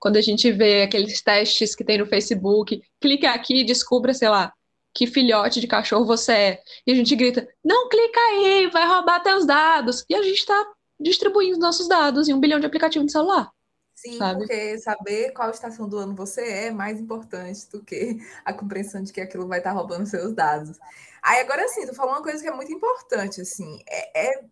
quando 0.04 0.18
a 0.18 0.20
gente 0.20 0.52
vê 0.52 0.82
aqueles 0.82 1.22
testes 1.22 1.74
que 1.74 1.82
tem 1.82 1.96
no 1.96 2.04
Facebook, 2.04 2.78
clica 3.00 3.30
aqui 3.30 3.62
e 3.62 3.64
descubra, 3.64 4.12
sei 4.12 4.28
lá, 4.28 4.52
que 4.92 5.06
filhote 5.06 5.62
de 5.62 5.66
cachorro 5.66 6.04
você 6.04 6.32
é. 6.32 6.62
E 6.86 6.92
a 6.92 6.94
gente 6.94 7.16
grita, 7.16 7.48
não 7.64 7.88
clica 7.88 8.20
aí, 8.20 8.66
vai 8.66 8.86
roubar 8.86 9.22
teus 9.22 9.46
dados. 9.46 10.04
E 10.06 10.14
a 10.14 10.22
gente 10.22 10.40
está 10.40 10.62
distribuindo 11.00 11.58
nossos 11.58 11.88
dados 11.88 12.28
em 12.28 12.34
um 12.34 12.38
bilhão 12.38 12.60
de 12.60 12.66
aplicativos 12.66 13.06
de 13.06 13.12
celular. 13.12 13.50
Sim, 13.94 14.18
sabe? 14.18 14.40
porque 14.40 14.76
saber 14.76 15.32
qual 15.32 15.48
estação 15.48 15.88
do 15.88 15.96
ano 15.96 16.14
você 16.14 16.42
é 16.42 16.66
é 16.66 16.70
mais 16.70 17.00
importante 17.00 17.66
do 17.70 17.82
que 17.82 18.18
a 18.44 18.52
compreensão 18.52 19.02
de 19.02 19.10
que 19.10 19.22
aquilo 19.22 19.48
vai 19.48 19.60
estar 19.60 19.72
roubando 19.72 20.04
seus 20.04 20.34
dados. 20.34 20.78
Aí 21.22 21.40
agora 21.40 21.66
sim, 21.68 21.86
tu 21.86 21.94
falou 21.94 22.12
uma 22.12 22.22
coisa 22.22 22.42
que 22.42 22.48
é 22.48 22.54
muito 22.54 22.70
importante, 22.70 23.40
assim, 23.40 23.82
é, 23.88 24.26
é 24.26 24.44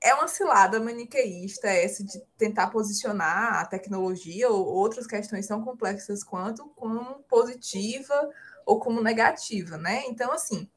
é 0.00 0.14
uma 0.14 0.28
cilada 0.28 0.78
maniqueísta 0.78 1.68
essa 1.68 2.04
de 2.04 2.20
tentar 2.36 2.68
posicionar 2.68 3.60
a 3.60 3.66
tecnologia 3.66 4.48
ou 4.48 4.64
outras 4.66 5.06
questões 5.06 5.46
tão 5.46 5.62
complexas 5.62 6.22
quanto 6.22 6.66
como 6.76 7.22
positiva 7.24 8.30
ou 8.64 8.78
como 8.78 9.02
negativa, 9.02 9.76
né? 9.76 10.04
Então, 10.06 10.30
assim, 10.32 10.68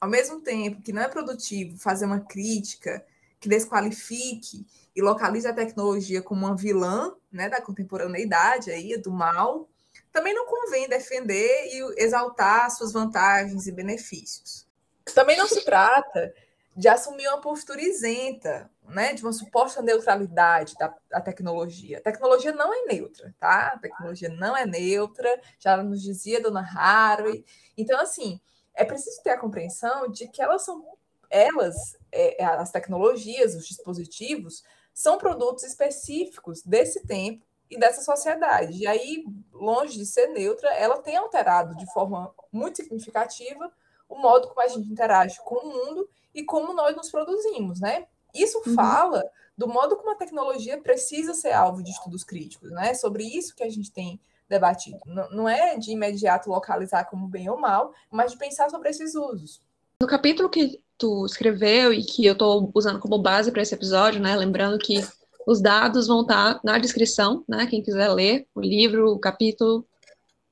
ao 0.00 0.08
mesmo 0.08 0.40
tempo 0.40 0.82
que 0.82 0.92
não 0.92 1.02
é 1.02 1.08
produtivo 1.08 1.78
fazer 1.78 2.06
uma 2.06 2.20
crítica 2.20 3.04
que 3.38 3.48
desqualifique 3.48 4.66
e 4.94 5.00
localize 5.00 5.46
a 5.46 5.54
tecnologia 5.54 6.20
como 6.20 6.46
uma 6.46 6.56
vilã, 6.56 7.14
né, 7.30 7.48
da 7.48 7.60
contemporaneidade 7.60 8.70
aí, 8.70 8.96
do 8.96 9.12
mal, 9.12 9.68
também 10.10 10.34
não 10.34 10.46
convém 10.46 10.88
defender 10.88 11.68
e 11.70 12.02
exaltar 12.02 12.68
suas 12.70 12.92
vantagens 12.92 13.68
e 13.68 13.72
benefícios. 13.72 14.66
Também 15.14 15.36
não 15.36 15.46
se 15.46 15.64
trata 15.64 16.34
de 16.78 16.86
assumir 16.86 17.26
uma 17.26 17.40
postura 17.40 17.82
isenta, 17.82 18.70
né, 18.86 19.12
de 19.12 19.24
uma 19.24 19.32
suposta 19.32 19.82
neutralidade 19.82 20.76
da, 20.76 20.94
da, 21.10 21.20
tecnologia. 21.20 21.98
A 21.98 22.00
tecnologia 22.00 22.52
não 22.52 22.72
é 22.72 22.84
neutra, 22.84 23.34
tá? 23.36 23.72
A 23.74 23.78
tecnologia 23.80 24.28
não 24.28 24.56
é 24.56 24.64
neutra, 24.64 25.28
já 25.58 25.76
nos 25.82 26.00
dizia 26.00 26.40
Dona 26.40 26.60
Haraway. 26.60 27.44
Então, 27.76 28.00
assim, 28.00 28.40
é 28.72 28.84
preciso 28.84 29.20
ter 29.24 29.30
a 29.30 29.40
compreensão 29.40 30.08
de 30.08 30.28
que 30.28 30.40
elas 30.40 30.64
são, 30.64 30.86
elas, 31.28 31.98
é, 32.12 32.44
é 32.44 32.46
as 32.46 32.70
tecnologias, 32.70 33.56
os 33.56 33.66
dispositivos, 33.66 34.62
são 34.94 35.18
produtos 35.18 35.64
específicos 35.64 36.62
desse 36.62 37.04
tempo 37.04 37.44
e 37.68 37.76
dessa 37.76 38.02
sociedade. 38.02 38.78
E 38.78 38.86
aí, 38.86 39.24
longe 39.52 39.98
de 39.98 40.06
ser 40.06 40.28
neutra, 40.28 40.72
ela 40.74 41.02
tem 41.02 41.16
alterado 41.16 41.74
de 41.74 41.92
forma 41.92 42.32
muito 42.52 42.76
significativa 42.76 43.68
o 44.08 44.16
modo 44.16 44.46
como 44.46 44.60
a 44.60 44.68
gente 44.68 44.88
interage 44.88 45.38
com 45.44 45.56
o 45.56 45.68
mundo 45.68 46.08
e 46.34 46.44
como 46.44 46.72
nós 46.72 46.96
nos 46.96 47.10
produzimos, 47.10 47.80
né? 47.80 48.06
Isso 48.34 48.60
uhum. 48.66 48.74
fala 48.74 49.24
do 49.56 49.66
modo 49.66 49.96
como 49.96 50.12
a 50.12 50.16
tecnologia 50.16 50.80
precisa 50.80 51.34
ser 51.34 51.52
alvo 51.52 51.82
de 51.82 51.90
estudos 51.90 52.22
críticos, 52.22 52.70
né? 52.70 52.94
Sobre 52.94 53.24
isso 53.24 53.54
que 53.56 53.64
a 53.64 53.70
gente 53.70 53.90
tem 53.90 54.20
debatido. 54.48 54.98
Não, 55.04 55.30
não 55.30 55.48
é 55.48 55.76
de 55.76 55.90
imediato 55.90 56.48
localizar 56.48 57.04
como 57.04 57.26
bem 57.26 57.50
ou 57.50 57.58
mal, 57.58 57.92
mas 58.10 58.32
de 58.32 58.38
pensar 58.38 58.70
sobre 58.70 58.88
esses 58.88 59.14
usos. 59.14 59.60
No 60.00 60.06
capítulo 60.06 60.48
que 60.48 60.80
tu 60.96 61.26
escreveu 61.26 61.92
e 61.92 62.04
que 62.04 62.24
eu 62.24 62.32
estou 62.32 62.70
usando 62.74 63.00
como 63.00 63.18
base 63.18 63.50
para 63.50 63.62
esse 63.62 63.74
episódio, 63.74 64.20
né? 64.20 64.36
Lembrando 64.36 64.78
que 64.78 65.04
os 65.46 65.60
dados 65.60 66.06
vão 66.06 66.22
estar 66.22 66.54
tá 66.54 66.60
na 66.62 66.78
descrição, 66.78 67.44
né? 67.48 67.66
Quem 67.66 67.82
quiser 67.82 68.08
ler 68.08 68.46
o 68.54 68.60
livro, 68.60 69.12
o 69.12 69.18
capítulo, 69.18 69.84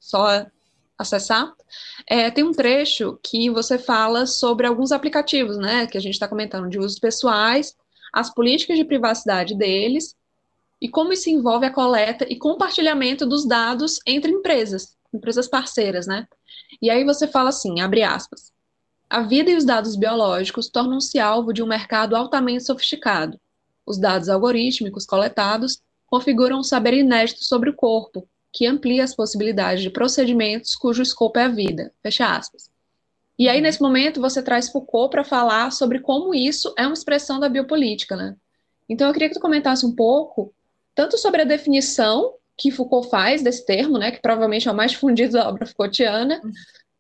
só 0.01 0.47
acessar, 0.99 1.53
é, 2.07 2.31
tem 2.31 2.45
um 2.45 2.53
trecho 2.53 3.19
que 3.23 3.51
você 3.51 3.79
fala 3.79 4.27
sobre 4.27 4.67
alguns 4.67 4.93
aplicativos, 4.93 5.57
né, 5.59 5.87
que 5.87 5.99
a 5.99 6.01
gente 6.01 6.15
está 6.15 6.27
comentando, 6.27 6.69
de 6.69 6.79
usos 6.79 6.99
pessoais, 6.99 7.75
as 8.13 8.33
políticas 8.33 8.79
de 8.79 8.85
privacidade 8.85 9.55
deles, 9.55 10.17
e 10.81 10.89
como 10.89 11.13
isso 11.13 11.31
envolve 11.31 11.67
a 11.67 11.73
coleta 11.73 12.27
e 12.29 12.37
compartilhamento 12.37 13.27
dos 13.27 13.47
dados 13.47 13.99
entre 14.07 14.31
empresas, 14.31 14.97
empresas 15.13 15.49
parceiras, 15.49 16.07
né? 16.07 16.27
E 16.81 16.91
aí 16.91 17.05
você 17.05 17.27
fala 17.27 17.49
assim, 17.49 17.81
abre 17.81 18.03
aspas, 18.03 18.53
a 19.09 19.23
vida 19.23 19.51
e 19.51 19.57
os 19.57 19.65
dados 19.65 19.97
biológicos 19.97 20.69
tornam-se 20.69 21.19
alvo 21.19 21.53
de 21.53 21.63
um 21.63 21.67
mercado 21.67 22.17
altamente 22.17 22.65
sofisticado. 22.65 23.41
Os 23.87 23.99
dados 23.99 24.29
algorítmicos 24.29 25.07
coletados 25.07 25.81
configuram 26.07 26.59
um 26.59 26.63
saber 26.63 26.95
inédito 26.95 27.45
sobre 27.45 27.71
o 27.71 27.75
corpo, 27.75 28.29
que 28.53 28.67
amplia 28.67 29.05
as 29.05 29.15
possibilidades 29.15 29.83
de 29.83 29.91
procedimentos 29.91 30.75
cujo 30.75 31.03
escopo 31.03 31.39
é 31.39 31.45
a 31.45 31.49
vida. 31.49 31.93
Fecha 32.03 32.27
aspas. 32.27 32.71
E 33.39 33.49
aí, 33.49 33.59
uhum. 33.59 33.63
nesse 33.63 33.83
momento, 33.83 34.21
você 34.21 34.43
traz 34.43 34.69
Foucault 34.71 35.11
para 35.11 35.25
falar 35.25 35.71
sobre 35.71 36.01
como 36.01 36.35
isso 36.35 36.73
é 36.79 36.87
uma 36.87 36.95
expressão 36.95 37.39
da 37.39 37.49
biopolítica, 37.49 38.17
né? 38.17 38.35
Então, 38.89 39.07
eu 39.07 39.13
queria 39.13 39.29
que 39.29 39.35
tu 39.35 39.41
comentasse 39.41 39.85
um 39.85 39.95
pouco, 39.95 40.55
tanto 40.95 41.19
sobre 41.19 41.43
a 41.43 41.45
definição 41.45 42.35
que 42.57 42.71
Foucault 42.71 43.11
faz 43.11 43.43
desse 43.43 43.67
termo, 43.67 43.99
né, 43.99 44.11
que 44.11 44.23
provavelmente 44.23 44.67
é 44.67 44.73
o 44.73 44.75
mais 44.75 44.93
difundido 44.93 45.35
da 45.35 45.49
obra 45.49 45.67
Foucaultiana, 45.67 46.41
uhum. 46.43 46.53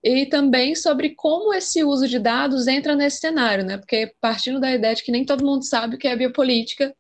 e 0.04 0.26
também 0.26 0.74
sobre 0.74 1.11
como 1.14 1.54
esse 1.54 1.82
uso 1.82 2.06
de 2.06 2.18
dados 2.18 2.66
entra 2.66 2.94
nesse 2.94 3.18
cenário, 3.18 3.64
né? 3.64 3.78
Porque 3.78 4.12
partindo 4.20 4.61
da 4.61 4.70
ideia 4.70 4.94
de 4.94 5.02
que 5.02 5.12
nem 5.12 5.24
todo 5.24 5.46
mundo 5.46 5.64
sabe 5.64 5.96
o 5.96 5.98
que 5.98 6.09
é 6.09 6.14
biopolítica, 6.14 6.94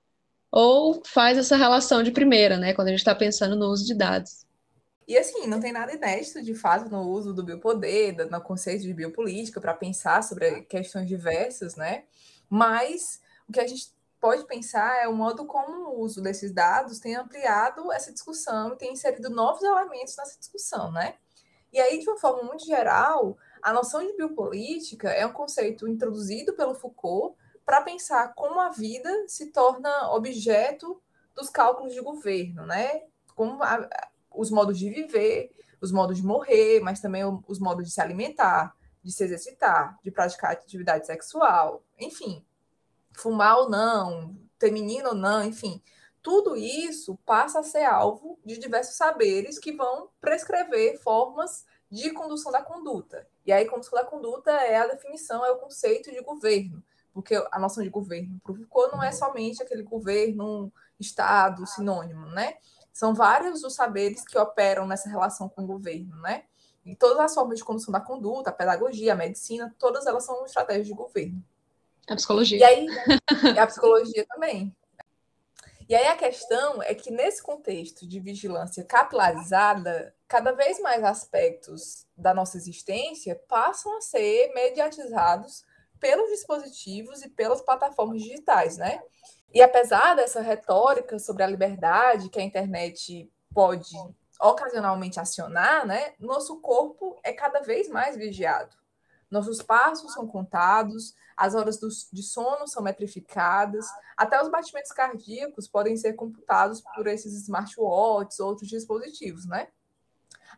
ou 0.58 1.02
faz 1.04 1.36
essa 1.36 1.54
relação 1.54 2.02
de 2.02 2.10
primeira, 2.10 2.56
né, 2.56 2.72
quando 2.72 2.88
a 2.88 2.90
gente 2.90 3.00
está 3.00 3.14
pensando 3.14 3.54
no 3.54 3.66
uso 3.66 3.84
de 3.84 3.94
dados. 3.94 4.46
E 5.06 5.18
assim, 5.18 5.46
não 5.46 5.60
tem 5.60 5.70
nada 5.70 5.92
inédito 5.92 6.42
de 6.42 6.54
fato 6.54 6.88
no 6.88 7.02
uso 7.02 7.34
do 7.34 7.44
biopoder, 7.44 8.26
no 8.30 8.40
conceito 8.40 8.80
de 8.84 8.94
biopolítica, 8.94 9.60
para 9.60 9.74
pensar 9.74 10.24
sobre 10.24 10.62
questões 10.62 11.06
diversas, 11.06 11.76
né? 11.76 12.04
Mas 12.48 13.20
o 13.46 13.52
que 13.52 13.60
a 13.60 13.66
gente 13.66 13.92
pode 14.18 14.46
pensar 14.46 15.04
é 15.04 15.06
o 15.06 15.14
modo 15.14 15.44
como 15.44 15.90
o 15.90 16.00
uso 16.00 16.22
desses 16.22 16.50
dados 16.50 17.00
tem 17.00 17.14
ampliado 17.14 17.92
essa 17.92 18.10
discussão 18.10 18.72
e 18.72 18.76
tem 18.76 18.94
inserido 18.94 19.28
novos 19.28 19.62
elementos 19.62 20.16
nessa 20.16 20.38
discussão, 20.38 20.90
né? 20.90 21.16
E 21.70 21.78
aí, 21.78 21.98
de 21.98 22.08
uma 22.08 22.18
forma 22.18 22.42
muito 22.44 22.64
geral, 22.64 23.36
a 23.60 23.74
noção 23.74 24.00
de 24.00 24.16
biopolítica 24.16 25.10
é 25.10 25.26
um 25.26 25.34
conceito 25.34 25.86
introduzido 25.86 26.54
pelo 26.54 26.74
Foucault 26.74 27.36
para 27.66 27.82
pensar 27.82 28.32
como 28.34 28.60
a 28.60 28.70
vida 28.70 29.10
se 29.26 29.50
torna 29.50 30.12
objeto 30.12 31.02
dos 31.34 31.50
cálculos 31.50 31.92
de 31.92 32.00
governo, 32.00 32.64
né? 32.64 33.02
Como 33.34 33.62
a, 33.62 33.88
os 34.30 34.50
modos 34.50 34.78
de 34.78 34.88
viver, 34.88 35.50
os 35.80 35.90
modos 35.90 36.18
de 36.18 36.24
morrer, 36.24 36.80
mas 36.80 37.00
também 37.00 37.24
os 37.46 37.58
modos 37.58 37.84
de 37.84 37.92
se 37.92 38.00
alimentar, 38.00 38.74
de 39.02 39.12
se 39.12 39.24
exercitar, 39.24 39.98
de 40.02 40.10
praticar 40.12 40.52
atividade 40.52 41.06
sexual, 41.06 41.84
enfim, 41.98 42.46
fumar 43.12 43.58
ou 43.58 43.68
não, 43.68 44.38
ter 44.58 44.70
menino 44.70 45.10
ou 45.10 45.14
não, 45.14 45.44
enfim, 45.44 45.82
tudo 46.22 46.56
isso 46.56 47.16
passa 47.26 47.60
a 47.60 47.62
ser 47.62 47.84
alvo 47.84 48.38
de 48.44 48.58
diversos 48.58 48.96
saberes 48.96 49.58
que 49.58 49.72
vão 49.72 50.08
prescrever 50.20 51.00
formas 51.00 51.64
de 51.90 52.10
condução 52.10 52.50
da 52.50 52.62
conduta. 52.62 53.28
E 53.44 53.52
aí, 53.52 53.64
condução 53.66 53.92
da 53.92 54.04
conduta 54.04 54.50
é 54.50 54.76
a 54.76 54.86
definição, 54.86 55.44
é 55.44 55.50
o 55.50 55.58
conceito 55.58 56.10
de 56.10 56.20
governo, 56.20 56.82
porque 57.16 57.34
a 57.50 57.58
noção 57.58 57.82
de 57.82 57.88
governo 57.88 58.38
Foucault 58.44 58.94
não 58.94 59.02
é 59.02 59.10
somente 59.10 59.62
aquele 59.62 59.82
governo, 59.82 60.70
Estado, 61.00 61.66
sinônimo, 61.66 62.26
né? 62.26 62.58
São 62.92 63.14
vários 63.14 63.64
os 63.64 63.74
saberes 63.74 64.22
que 64.22 64.36
operam 64.36 64.86
nessa 64.86 65.08
relação 65.08 65.48
com 65.48 65.62
o 65.62 65.66
governo, 65.66 66.14
né? 66.20 66.44
E 66.84 66.94
todas 66.94 67.18
as 67.18 67.32
formas 67.32 67.56
de 67.58 67.64
condução 67.64 67.90
da 67.90 68.02
conduta, 68.02 68.50
a 68.50 68.52
pedagogia, 68.52 69.14
a 69.14 69.16
medicina, 69.16 69.74
todas 69.78 70.04
elas 70.04 70.26
são 70.26 70.44
estratégias 70.44 70.86
de 70.86 70.92
governo. 70.92 71.42
A 72.06 72.16
psicologia. 72.16 72.58
E 72.58 72.64
aí, 72.64 72.86
e 73.54 73.58
a 73.58 73.66
psicologia 73.66 74.26
também. 74.28 74.76
E 75.88 75.94
aí 75.94 76.08
a 76.08 76.16
questão 76.16 76.82
é 76.82 76.94
que 76.94 77.10
nesse 77.10 77.42
contexto 77.42 78.06
de 78.06 78.20
vigilância 78.20 78.84
capilarizada, 78.84 80.14
cada 80.28 80.52
vez 80.52 80.78
mais 80.80 81.02
aspectos 81.02 82.06
da 82.14 82.34
nossa 82.34 82.58
existência 82.58 83.40
passam 83.48 83.96
a 83.96 84.02
ser 84.02 84.52
mediatizados 84.52 85.64
pelos 85.98 86.30
dispositivos 86.30 87.22
e 87.22 87.28
pelas 87.28 87.60
plataformas 87.60 88.22
digitais, 88.22 88.76
né? 88.76 89.00
E 89.52 89.62
apesar 89.62 90.14
dessa 90.14 90.40
retórica 90.40 91.18
sobre 91.18 91.42
a 91.42 91.46
liberdade 91.46 92.28
que 92.28 92.38
a 92.38 92.42
internet 92.42 93.30
pode 93.54 93.96
ocasionalmente 94.40 95.18
acionar, 95.18 95.86
né, 95.86 96.12
nosso 96.18 96.60
corpo 96.60 97.18
é 97.22 97.32
cada 97.32 97.60
vez 97.60 97.88
mais 97.88 98.16
vigiado. 98.16 98.76
Nossos 99.30 99.62
passos 99.62 100.12
são 100.12 100.26
contados, 100.26 101.14
as 101.36 101.54
horas 101.54 101.78
do, 101.78 101.88
de 102.12 102.22
sono 102.22 102.68
são 102.68 102.82
metrificadas, 102.82 103.86
até 104.16 104.40
os 104.40 104.48
batimentos 104.48 104.92
cardíacos 104.92 105.66
podem 105.66 105.96
ser 105.96 106.14
computados 106.14 106.80
por 106.94 107.06
esses 107.06 107.34
smartwatches 107.42 108.40
ou 108.40 108.48
outros 108.48 108.68
dispositivos, 108.68 109.46
né? 109.46 109.68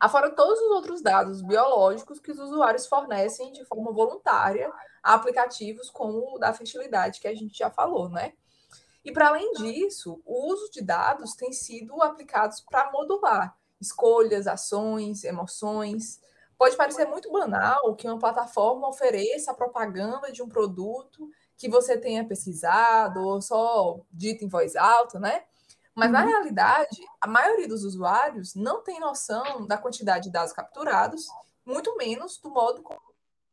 Afora 0.01 0.31
todos 0.31 0.59
os 0.61 0.71
outros 0.71 1.03
dados 1.03 1.43
biológicos 1.43 2.21
que 2.21 2.31
os 2.31 2.39
usuários 2.39 2.87
fornecem 2.87 3.53
de 3.53 3.65
forma 3.65 3.93
voluntária 3.93 4.73
a 5.03 5.15
aplicativos 5.15 5.91
como 5.91 6.35
o 6.35 6.39
da 6.39 6.53
fertilidade, 6.53 7.21
que 7.21 7.29
a 7.29 7.35
gente 7.35 7.59
já 7.59 7.71
falou, 7.71 8.09
né? 8.09 8.33
E 9.05 9.13
para 9.13 9.29
além 9.29 9.53
disso, 9.55 10.21
o 10.25 10.53
uso 10.53 10.71
de 10.71 10.83
dados 10.83 11.35
tem 11.35 11.53
sido 11.53 12.03
aplicados 12.03 12.61
para 12.61 12.91
modular 12.93 13.57
escolhas, 13.81 14.47
ações, 14.47 15.25
emoções. 15.25 16.21
Pode 16.57 16.77
parecer 16.77 17.07
muito 17.07 17.31
banal 17.31 17.95
que 17.95 18.07
uma 18.07 18.19
plataforma 18.19 18.89
ofereça 18.89 19.53
a 19.53 19.55
propaganda 19.55 20.33
de 20.33 20.43
um 20.43 20.49
produto 20.49 21.31
que 21.57 21.69
você 21.69 21.97
tenha 21.97 22.27
pesquisado 22.27 23.21
ou 23.21 23.41
só 23.41 24.01
dito 24.11 24.45
em 24.45 24.49
voz 24.49 24.77
alta, 24.77 25.19
né? 25.19 25.45
Mas, 25.99 26.07
uhum. 26.07 26.13
na 26.13 26.25
realidade, 26.25 27.05
a 27.21 27.27
maioria 27.27 27.67
dos 27.67 27.83
usuários 27.83 28.55
não 28.55 28.85
tem 28.85 29.01
noção 29.01 29.67
da 29.67 29.77
quantidade 29.77 30.27
de 30.27 30.31
dados 30.31 30.53
capturados, 30.53 31.27
muito 31.67 31.97
menos 31.97 32.39
do 32.39 32.51
modo 32.51 32.83
como 32.83 33.01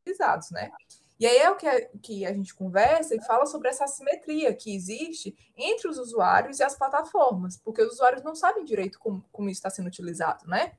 utilizados, 0.02 0.52
né? 0.52 0.72
E 1.20 1.26
aí 1.26 1.38
é 1.38 1.50
o 1.50 1.56
que 1.56 1.66
a, 1.66 1.90
que 2.04 2.24
a 2.24 2.32
gente 2.32 2.54
conversa 2.54 3.16
e 3.16 3.24
fala 3.24 3.48
sobre 3.48 3.68
essa 3.70 3.88
simetria 3.88 4.54
que 4.54 4.76
existe 4.76 5.36
entre 5.58 5.88
os 5.88 5.98
usuários 5.98 6.60
e 6.60 6.64
as 6.64 6.78
plataformas, 6.78 7.58
porque 7.58 7.82
os 7.82 7.94
usuários 7.94 8.22
não 8.22 8.36
sabem 8.36 8.64
direito 8.64 9.00
como, 9.00 9.26
como 9.32 9.50
isso 9.50 9.58
está 9.58 9.72
sendo 9.72 9.88
utilizado, 9.88 10.46
né? 10.48 10.74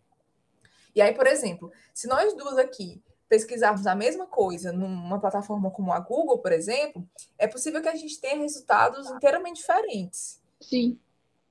E 0.94 1.02
aí, 1.02 1.12
por 1.14 1.26
exemplo, 1.26 1.72
se 1.92 2.06
nós 2.06 2.32
duas 2.34 2.58
aqui 2.58 3.02
pesquisarmos 3.28 3.88
a 3.88 3.94
mesma 3.96 4.26
coisa 4.26 4.72
numa 4.72 5.18
plataforma 5.18 5.68
como 5.72 5.92
a 5.92 5.98
Google, 5.98 6.38
por 6.38 6.52
exemplo, 6.52 7.04
é 7.36 7.48
possível 7.48 7.82
que 7.82 7.88
a 7.88 7.96
gente 7.96 8.20
tenha 8.20 8.38
resultados 8.38 9.10
inteiramente 9.10 9.56
diferentes. 9.56 10.40
Sim. 10.60 11.00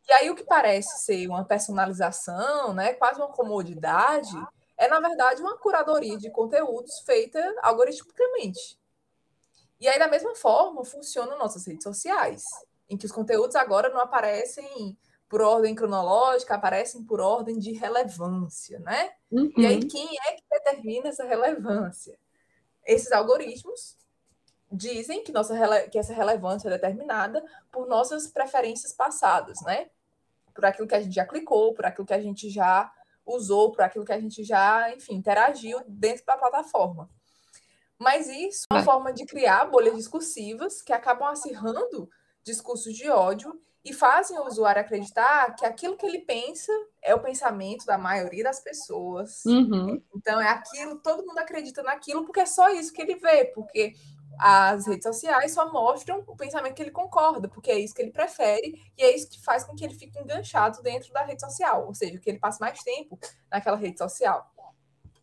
E 0.07 0.13
aí 0.13 0.29
o 0.29 0.35
que 0.35 0.43
parece 0.43 1.03
ser 1.03 1.27
uma 1.27 1.43
personalização, 1.43 2.73
né, 2.73 2.93
quase 2.93 3.19
uma 3.19 3.29
comodidade, 3.29 4.35
é 4.77 4.87
na 4.87 4.99
verdade 4.99 5.41
uma 5.41 5.57
curadoria 5.57 6.17
de 6.17 6.29
conteúdos 6.29 6.99
feita 7.05 7.39
algoritmicamente. 7.61 8.79
E 9.79 9.87
aí 9.87 9.97
da 9.97 10.07
mesma 10.07 10.35
forma 10.35 10.85
funcionam 10.85 11.37
nossas 11.37 11.65
redes 11.65 11.83
sociais, 11.83 12.43
em 12.89 12.97
que 12.97 13.05
os 13.05 13.11
conteúdos 13.11 13.55
agora 13.55 13.89
não 13.89 13.99
aparecem 13.99 14.97
por 15.27 15.41
ordem 15.41 15.73
cronológica, 15.73 16.55
aparecem 16.55 17.03
por 17.03 17.19
ordem 17.19 17.57
de 17.57 17.71
relevância, 17.71 18.79
né? 18.79 19.11
Uhum. 19.31 19.51
E 19.57 19.65
aí 19.65 19.83
quem 19.85 20.07
é 20.27 20.33
que 20.33 20.43
determina 20.49 21.09
essa 21.09 21.25
relevância? 21.25 22.17
Esses 22.85 23.11
algoritmos 23.11 23.97
dizem 24.71 25.23
que, 25.23 25.31
nossa, 25.31 25.55
que 25.89 25.97
essa 25.97 26.13
relevância 26.13 26.67
é 26.67 26.71
determinada 26.71 27.43
por 27.71 27.87
nossas 27.87 28.27
preferências 28.27 28.93
passadas, 28.93 29.59
né? 29.61 29.89
Por 30.55 30.65
aquilo 30.65 30.87
que 30.87 30.95
a 30.95 31.01
gente 31.01 31.13
já 31.13 31.25
clicou, 31.25 31.75
por 31.75 31.85
aquilo 31.85 32.07
que 32.07 32.13
a 32.13 32.21
gente 32.21 32.49
já 32.49 32.91
usou, 33.23 33.71
por 33.71 33.81
aquilo 33.81 34.05
que 34.05 34.13
a 34.13 34.19
gente 34.19 34.43
já, 34.43 34.91
enfim, 34.91 35.15
interagiu 35.15 35.79
dentro 35.87 36.25
da 36.25 36.37
plataforma. 36.37 37.09
Mas 37.99 38.27
isso 38.27 38.65
é 38.71 38.73
uma 38.73 38.83
forma 38.83 39.13
de 39.13 39.25
criar 39.25 39.65
bolhas 39.65 39.95
discursivas 39.95 40.81
que 40.81 40.91
acabam 40.93 41.29
acirrando 41.29 42.09
discursos 42.43 42.93
de 42.95 43.09
ódio 43.09 43.59
e 43.85 43.93
fazem 43.93 44.37
o 44.39 44.47
usuário 44.47 44.81
acreditar 44.81 45.55
que 45.55 45.63
aquilo 45.63 45.95
que 45.95 46.05
ele 46.05 46.19
pensa 46.19 46.71
é 47.03 47.13
o 47.13 47.21
pensamento 47.21 47.85
da 47.85 47.97
maioria 47.97 48.43
das 48.43 48.59
pessoas. 48.59 49.45
Uhum. 49.45 50.01
Então 50.15 50.41
é 50.41 50.49
aquilo, 50.49 50.97
todo 50.97 51.25
mundo 51.25 51.37
acredita 51.37 51.83
naquilo 51.83 52.25
porque 52.25 52.39
é 52.39 52.45
só 52.47 52.69
isso 52.69 52.91
que 52.91 53.01
ele 53.01 53.15
vê, 53.15 53.45
porque 53.45 53.93
as 54.39 54.87
redes 54.87 55.03
sociais 55.03 55.53
só 55.53 55.71
mostram 55.71 56.23
o 56.27 56.35
pensamento 56.35 56.75
que 56.75 56.81
ele 56.81 56.91
concorda, 56.91 57.47
porque 57.47 57.71
é 57.71 57.79
isso 57.79 57.93
que 57.93 58.01
ele 58.01 58.11
prefere 58.11 58.81
e 58.97 59.03
é 59.03 59.15
isso 59.15 59.29
que 59.29 59.41
faz 59.43 59.63
com 59.63 59.75
que 59.75 59.83
ele 59.83 59.93
fique 59.93 60.19
enganchado 60.19 60.81
dentro 60.81 61.11
da 61.13 61.23
rede 61.23 61.41
social, 61.41 61.87
ou 61.87 61.93
seja, 61.93 62.19
que 62.19 62.29
ele 62.29 62.39
passe 62.39 62.59
mais 62.59 62.81
tempo 62.83 63.19
naquela 63.49 63.77
rede 63.77 63.97
social, 63.97 64.51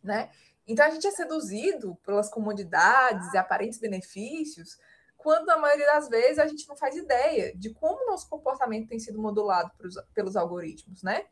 né? 0.03 0.29
Então 0.67 0.85
a 0.85 0.89
gente 0.89 1.05
é 1.05 1.11
seduzido 1.11 1.95
pelas 2.05 2.29
comodidades 2.29 3.33
e 3.33 3.37
aparentes 3.37 3.79
benefícios, 3.79 4.77
quando 5.17 5.45
na 5.45 5.57
maioria 5.57 5.87
das 5.87 6.09
vezes 6.09 6.39
a 6.39 6.47
gente 6.47 6.67
não 6.67 6.75
faz 6.75 6.95
ideia 6.95 7.55
de 7.55 7.69
como 7.73 8.05
nosso 8.09 8.27
comportamento 8.29 8.89
tem 8.89 8.99
sido 8.99 9.21
modulado 9.21 9.71
pelos 10.13 10.35
algoritmos, 10.35 11.01
né? 11.01 11.25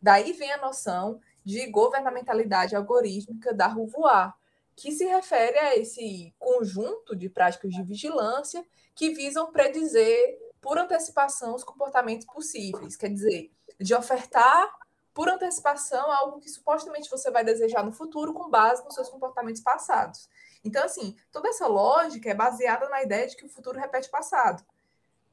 Daí 0.00 0.32
vem 0.32 0.52
a 0.52 0.58
noção 0.58 1.20
de 1.44 1.66
governamentalidade 1.70 2.76
algorítmica 2.76 3.52
da 3.54 3.66
Rouvoir, 3.66 4.34
que 4.78 4.92
se 4.92 5.04
refere 5.06 5.58
a 5.58 5.76
esse 5.76 6.32
conjunto 6.38 7.16
de 7.16 7.28
práticas 7.28 7.72
de 7.72 7.82
vigilância 7.82 8.64
que 8.94 9.10
visam 9.10 9.50
predizer 9.50 10.38
por 10.60 10.78
antecipação 10.78 11.54
os 11.56 11.64
comportamentos 11.64 12.26
possíveis, 12.26 12.94
quer 12.94 13.08
dizer, 13.08 13.50
de 13.80 13.92
ofertar 13.92 14.72
por 15.12 15.28
antecipação 15.28 16.12
algo 16.12 16.38
que 16.38 16.48
supostamente 16.48 17.10
você 17.10 17.28
vai 17.28 17.42
desejar 17.42 17.84
no 17.84 17.90
futuro 17.90 18.32
com 18.32 18.48
base 18.48 18.84
nos 18.84 18.94
seus 18.94 19.08
comportamentos 19.08 19.60
passados. 19.60 20.28
Então, 20.62 20.84
assim, 20.84 21.16
toda 21.32 21.48
essa 21.48 21.66
lógica 21.66 22.30
é 22.30 22.34
baseada 22.34 22.88
na 22.88 23.02
ideia 23.02 23.26
de 23.26 23.34
que 23.34 23.46
o 23.46 23.48
futuro 23.48 23.80
repete 23.80 24.06
o 24.06 24.12
passado. 24.12 24.64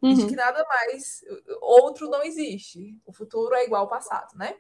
Uhum. 0.02 0.10
E 0.10 0.16
de 0.16 0.22
uhum. 0.24 0.28
que 0.28 0.36
nada 0.36 0.66
mais, 0.68 1.24
outro 1.62 2.10
não 2.10 2.24
existe. 2.24 3.00
O 3.06 3.14
futuro 3.14 3.54
é 3.54 3.64
igual 3.64 3.84
ao 3.84 3.88
passado, 3.88 4.36
né? 4.36 4.58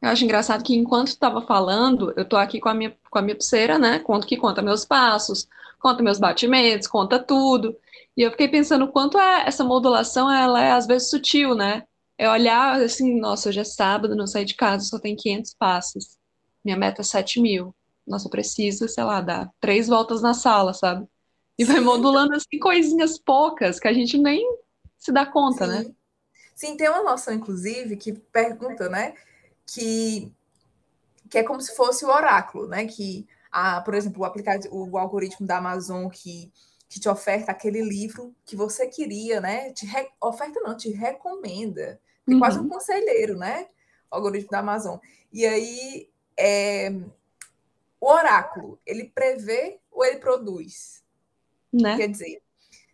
Eu 0.00 0.10
acho 0.10 0.24
engraçado 0.24 0.62
que 0.62 0.76
enquanto 0.76 1.08
estava 1.08 1.42
falando, 1.42 2.12
eu 2.16 2.22
estou 2.22 2.38
aqui 2.38 2.60
com 2.60 2.68
a 2.68 2.74
minha, 2.74 2.96
com 3.10 3.18
a 3.18 3.22
minha 3.22 3.34
pulseira, 3.34 3.78
né? 3.78 3.98
Conto 3.98 4.26
que 4.26 4.36
conta 4.36 4.62
meus 4.62 4.84
passos, 4.84 5.48
conta 5.80 6.02
meus 6.02 6.18
batimentos, 6.18 6.86
conta 6.86 7.18
tudo. 7.18 7.76
E 8.16 8.22
eu 8.22 8.30
fiquei 8.30 8.48
pensando 8.48 8.84
o 8.84 8.92
quanto 8.92 9.18
é, 9.18 9.46
essa 9.46 9.64
modulação 9.64 10.30
ela 10.30 10.62
é 10.62 10.70
às 10.72 10.86
vezes 10.86 11.10
sutil, 11.10 11.54
né? 11.54 11.84
É 12.16 12.30
olhar 12.30 12.80
assim, 12.80 13.18
nossa, 13.18 13.48
hoje 13.48 13.60
é 13.60 13.64
sábado, 13.64 14.16
não 14.16 14.26
saí 14.26 14.44
de 14.44 14.54
casa, 14.54 14.84
só 14.84 14.98
tem 14.98 15.16
500 15.16 15.54
passos. 15.54 16.18
Minha 16.64 16.76
meta 16.76 17.00
é 17.00 17.04
7 17.04 17.40
mil. 17.40 17.74
Nossa, 18.06 18.26
eu 18.26 18.30
preciso, 18.30 18.88
sei 18.88 19.04
lá, 19.04 19.20
dar 19.20 19.50
três 19.60 19.88
voltas 19.88 20.22
na 20.22 20.34
sala, 20.34 20.72
sabe? 20.72 21.06
E 21.58 21.64
vai 21.64 21.80
modulando 21.80 22.34
assim 22.34 22.58
coisinhas 22.58 23.18
poucas 23.18 23.78
que 23.80 23.88
a 23.88 23.92
gente 23.92 24.16
nem 24.16 24.44
se 24.96 25.12
dá 25.12 25.26
conta, 25.26 25.66
Sim. 25.66 25.72
né? 25.72 25.94
Sim, 26.54 26.76
tem 26.76 26.88
uma 26.88 27.02
noção, 27.02 27.32
inclusive, 27.34 27.96
que 27.96 28.12
pergunta, 28.12 28.88
né? 28.88 29.14
Que, 29.68 30.32
que 31.28 31.38
é 31.38 31.42
como 31.42 31.60
se 31.60 31.76
fosse 31.76 32.04
o 32.04 32.08
oráculo, 32.08 32.66
né? 32.66 32.86
Que, 32.86 33.28
a, 33.52 33.80
por 33.82 33.94
exemplo, 33.94 34.22
o, 34.22 34.24
aplicativo, 34.24 34.74
o 34.74 34.96
algoritmo 34.96 35.46
da 35.46 35.58
Amazon 35.58 36.08
que, 36.08 36.50
que 36.88 36.98
te 36.98 37.08
oferta 37.08 37.52
aquele 37.52 37.82
livro 37.82 38.34
que 38.46 38.56
você 38.56 38.86
queria, 38.86 39.40
né? 39.40 39.70
Te 39.72 39.84
re, 39.84 40.08
oferta 40.20 40.58
não, 40.60 40.76
te 40.76 40.90
recomenda. 40.90 42.00
É 42.26 42.32
uhum. 42.32 42.38
quase 42.38 42.58
um 42.58 42.68
conselheiro, 42.68 43.36
né? 43.36 43.68
O 44.10 44.16
algoritmo 44.16 44.50
da 44.50 44.60
Amazon. 44.60 44.98
E 45.30 45.44
aí, 45.44 46.08
é, 46.36 46.90
o 48.00 48.10
oráculo, 48.10 48.80
ele 48.86 49.04
prevê 49.04 49.78
ou 49.90 50.04
ele 50.04 50.16
produz? 50.16 51.04
Né? 51.70 51.98
Quer 51.98 52.08
dizer, 52.08 52.42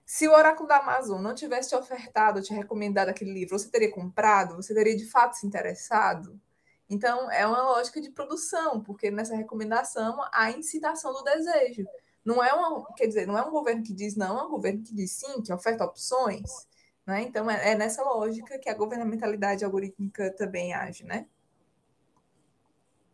se 0.04 0.26
o 0.26 0.32
oráculo 0.32 0.68
da 0.68 0.78
Amazon 0.78 1.22
não 1.22 1.34
tivesse 1.34 1.68
te 1.68 1.76
ofertado, 1.76 2.42
te 2.42 2.52
recomendado 2.52 3.10
aquele 3.10 3.32
livro, 3.32 3.56
você 3.56 3.68
teria 3.68 3.92
comprado? 3.92 4.56
Você 4.56 4.74
teria 4.74 4.96
de 4.96 5.06
fato 5.06 5.34
se 5.34 5.46
interessado? 5.46 6.40
Então, 6.88 7.30
é 7.30 7.46
uma 7.46 7.62
lógica 7.62 8.00
de 8.00 8.10
produção, 8.10 8.80
porque 8.80 9.10
nessa 9.10 9.34
recomendação 9.34 10.18
há 10.32 10.50
incitação 10.50 11.12
do 11.12 11.22
desejo. 11.22 11.86
Não 12.24 12.42
é 12.42 12.52
uma, 12.52 12.84
quer 12.94 13.06
dizer, 13.06 13.26
não 13.26 13.36
é 13.36 13.42
um 13.42 13.50
governo 13.50 13.82
que 13.82 13.92
diz 13.92 14.16
não, 14.16 14.38
é 14.38 14.42
um 14.44 14.50
governo 14.50 14.82
que 14.82 14.94
diz 14.94 15.12
sim, 15.12 15.42
que 15.42 15.52
oferta 15.52 15.84
opções. 15.84 16.66
Né? 17.06 17.22
Então, 17.22 17.50
é, 17.50 17.72
é 17.72 17.74
nessa 17.74 18.02
lógica 18.02 18.58
que 18.58 18.68
a 18.68 18.74
governamentalidade 18.74 19.64
algorítmica 19.64 20.30
também 20.30 20.72
age, 20.72 21.04
né? 21.04 21.26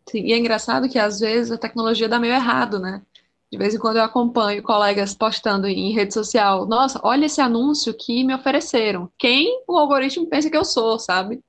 Sim, 0.09 0.21
e 0.21 0.33
é 0.33 0.39
engraçado 0.39 0.89
que 0.89 0.99
às 0.99 1.21
vezes 1.21 1.53
a 1.53 1.59
tecnologia 1.59 2.09
dá 2.09 2.19
meio 2.19 2.35
errado, 2.35 2.81
né? 2.81 3.03
De 3.51 3.59
vez 3.59 3.75
em 3.75 3.79
quando 3.79 3.97
eu 3.97 4.05
acompanho 4.05 4.63
colegas 4.63 5.13
postando 5.13 5.67
em 5.67 5.93
rede 5.93 6.15
social, 6.15 6.67
nossa, 6.67 7.01
olha 7.03 7.27
esse 7.27 7.41
anúncio 7.41 7.93
que 7.93 8.23
me 8.23 8.35
ofereceram. 8.35 9.11
Quem 9.19 9.63
o 9.67 9.77
algoritmo 9.77 10.27
pensa 10.27 10.49
que 10.49 10.57
eu 10.57 10.65
sou, 10.65 10.99
sabe? 11.01 11.43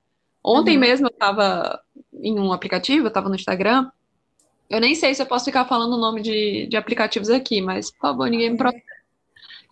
Ontem 0.44 0.76
uhum. 0.76 0.80
mesmo 0.80 1.08
eu 1.08 1.12
estava 1.12 1.80
em 2.22 2.40
um 2.40 2.54
aplicativo, 2.54 3.06
eu 3.06 3.10
estava 3.10 3.30
no 3.30 3.36
Instagram. 3.36 3.90
Eu 4.70 4.80
nem 4.80 4.96
sei 4.96 5.14
se 5.14 5.22
eu 5.22 5.26
posso 5.26 5.46
ficar 5.46 5.66
falando 5.66 5.94
o 5.94 6.00
nome 6.00 6.22
de, 6.22 6.68
de 6.68 6.78
aplicativos 6.78 7.30
aqui, 7.30 7.62
mas 7.62 7.92
por 7.92 8.00
favor, 8.00 8.30
ninguém 8.30 8.52
me 8.52 8.58
processa. 8.58 8.84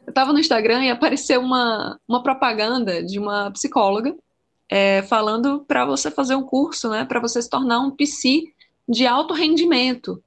Eu 0.06 0.12
estava 0.12 0.34
no 0.34 0.40
Instagram 0.40 0.84
e 0.84 0.90
apareceu 0.90 1.40
uma, 1.40 2.00
uma 2.08 2.24
propaganda 2.24 3.04
de 3.04 3.20
uma 3.20 3.52
psicóloga 3.52 4.16
é, 4.68 5.02
falando 5.04 5.64
para 5.68 5.86
você 5.86 6.12
fazer 6.12 6.36
um 6.36 6.44
curso, 6.44 6.90
né, 6.90 7.06
para 7.06 7.20
você 7.20 7.42
se 7.42 7.50
tornar 7.50 7.80
um 7.80 7.92
PC 7.92 8.44
de 8.88 9.06
alto 9.08 9.34
rendimento. 9.34 10.22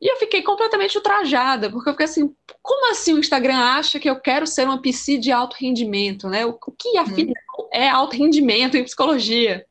E 0.00 0.10
eu 0.10 0.16
fiquei 0.16 0.42
completamente 0.42 0.96
ultrajada, 0.96 1.70
porque 1.70 1.88
eu 1.88 1.92
fiquei 1.92 2.04
assim, 2.04 2.34
como 2.62 2.90
assim 2.90 3.14
o 3.14 3.18
Instagram 3.18 3.58
acha 3.58 3.98
que 3.98 4.08
eu 4.08 4.20
quero 4.20 4.46
ser 4.46 4.64
uma 4.64 4.80
PC 4.80 5.18
de 5.18 5.32
alto 5.32 5.56
rendimento, 5.58 6.28
né? 6.28 6.46
O, 6.46 6.50
o 6.50 6.72
que 6.72 6.96
afinal 6.96 7.34
hum. 7.58 7.68
é 7.72 7.88
alto 7.88 8.16
rendimento 8.16 8.76
em 8.76 8.84
psicologia? 8.84 9.66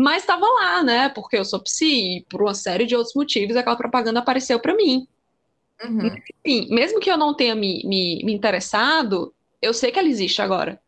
Mas 0.00 0.22
estava 0.22 0.46
lá, 0.46 0.82
né? 0.82 1.10
Porque 1.10 1.36
eu 1.36 1.44
sou 1.44 1.60
psi 1.60 1.84
e 1.84 2.26
por 2.30 2.40
uma 2.40 2.54
série 2.54 2.86
de 2.86 2.96
outros 2.96 3.14
motivos 3.14 3.54
aquela 3.54 3.76
propaganda 3.76 4.20
apareceu 4.20 4.58
para 4.58 4.74
mim. 4.74 5.06
Uhum. 5.84 6.16
Enfim, 6.46 6.74
mesmo 6.74 6.98
que 6.98 7.10
eu 7.10 7.18
não 7.18 7.36
tenha 7.36 7.54
me, 7.54 7.82
me, 7.84 8.22
me, 8.24 8.32
interessado, 8.32 9.34
eu 9.60 9.74
sei 9.74 9.92
que 9.92 9.98
ela 9.98 10.08
existe 10.08 10.40
agora, 10.40 10.80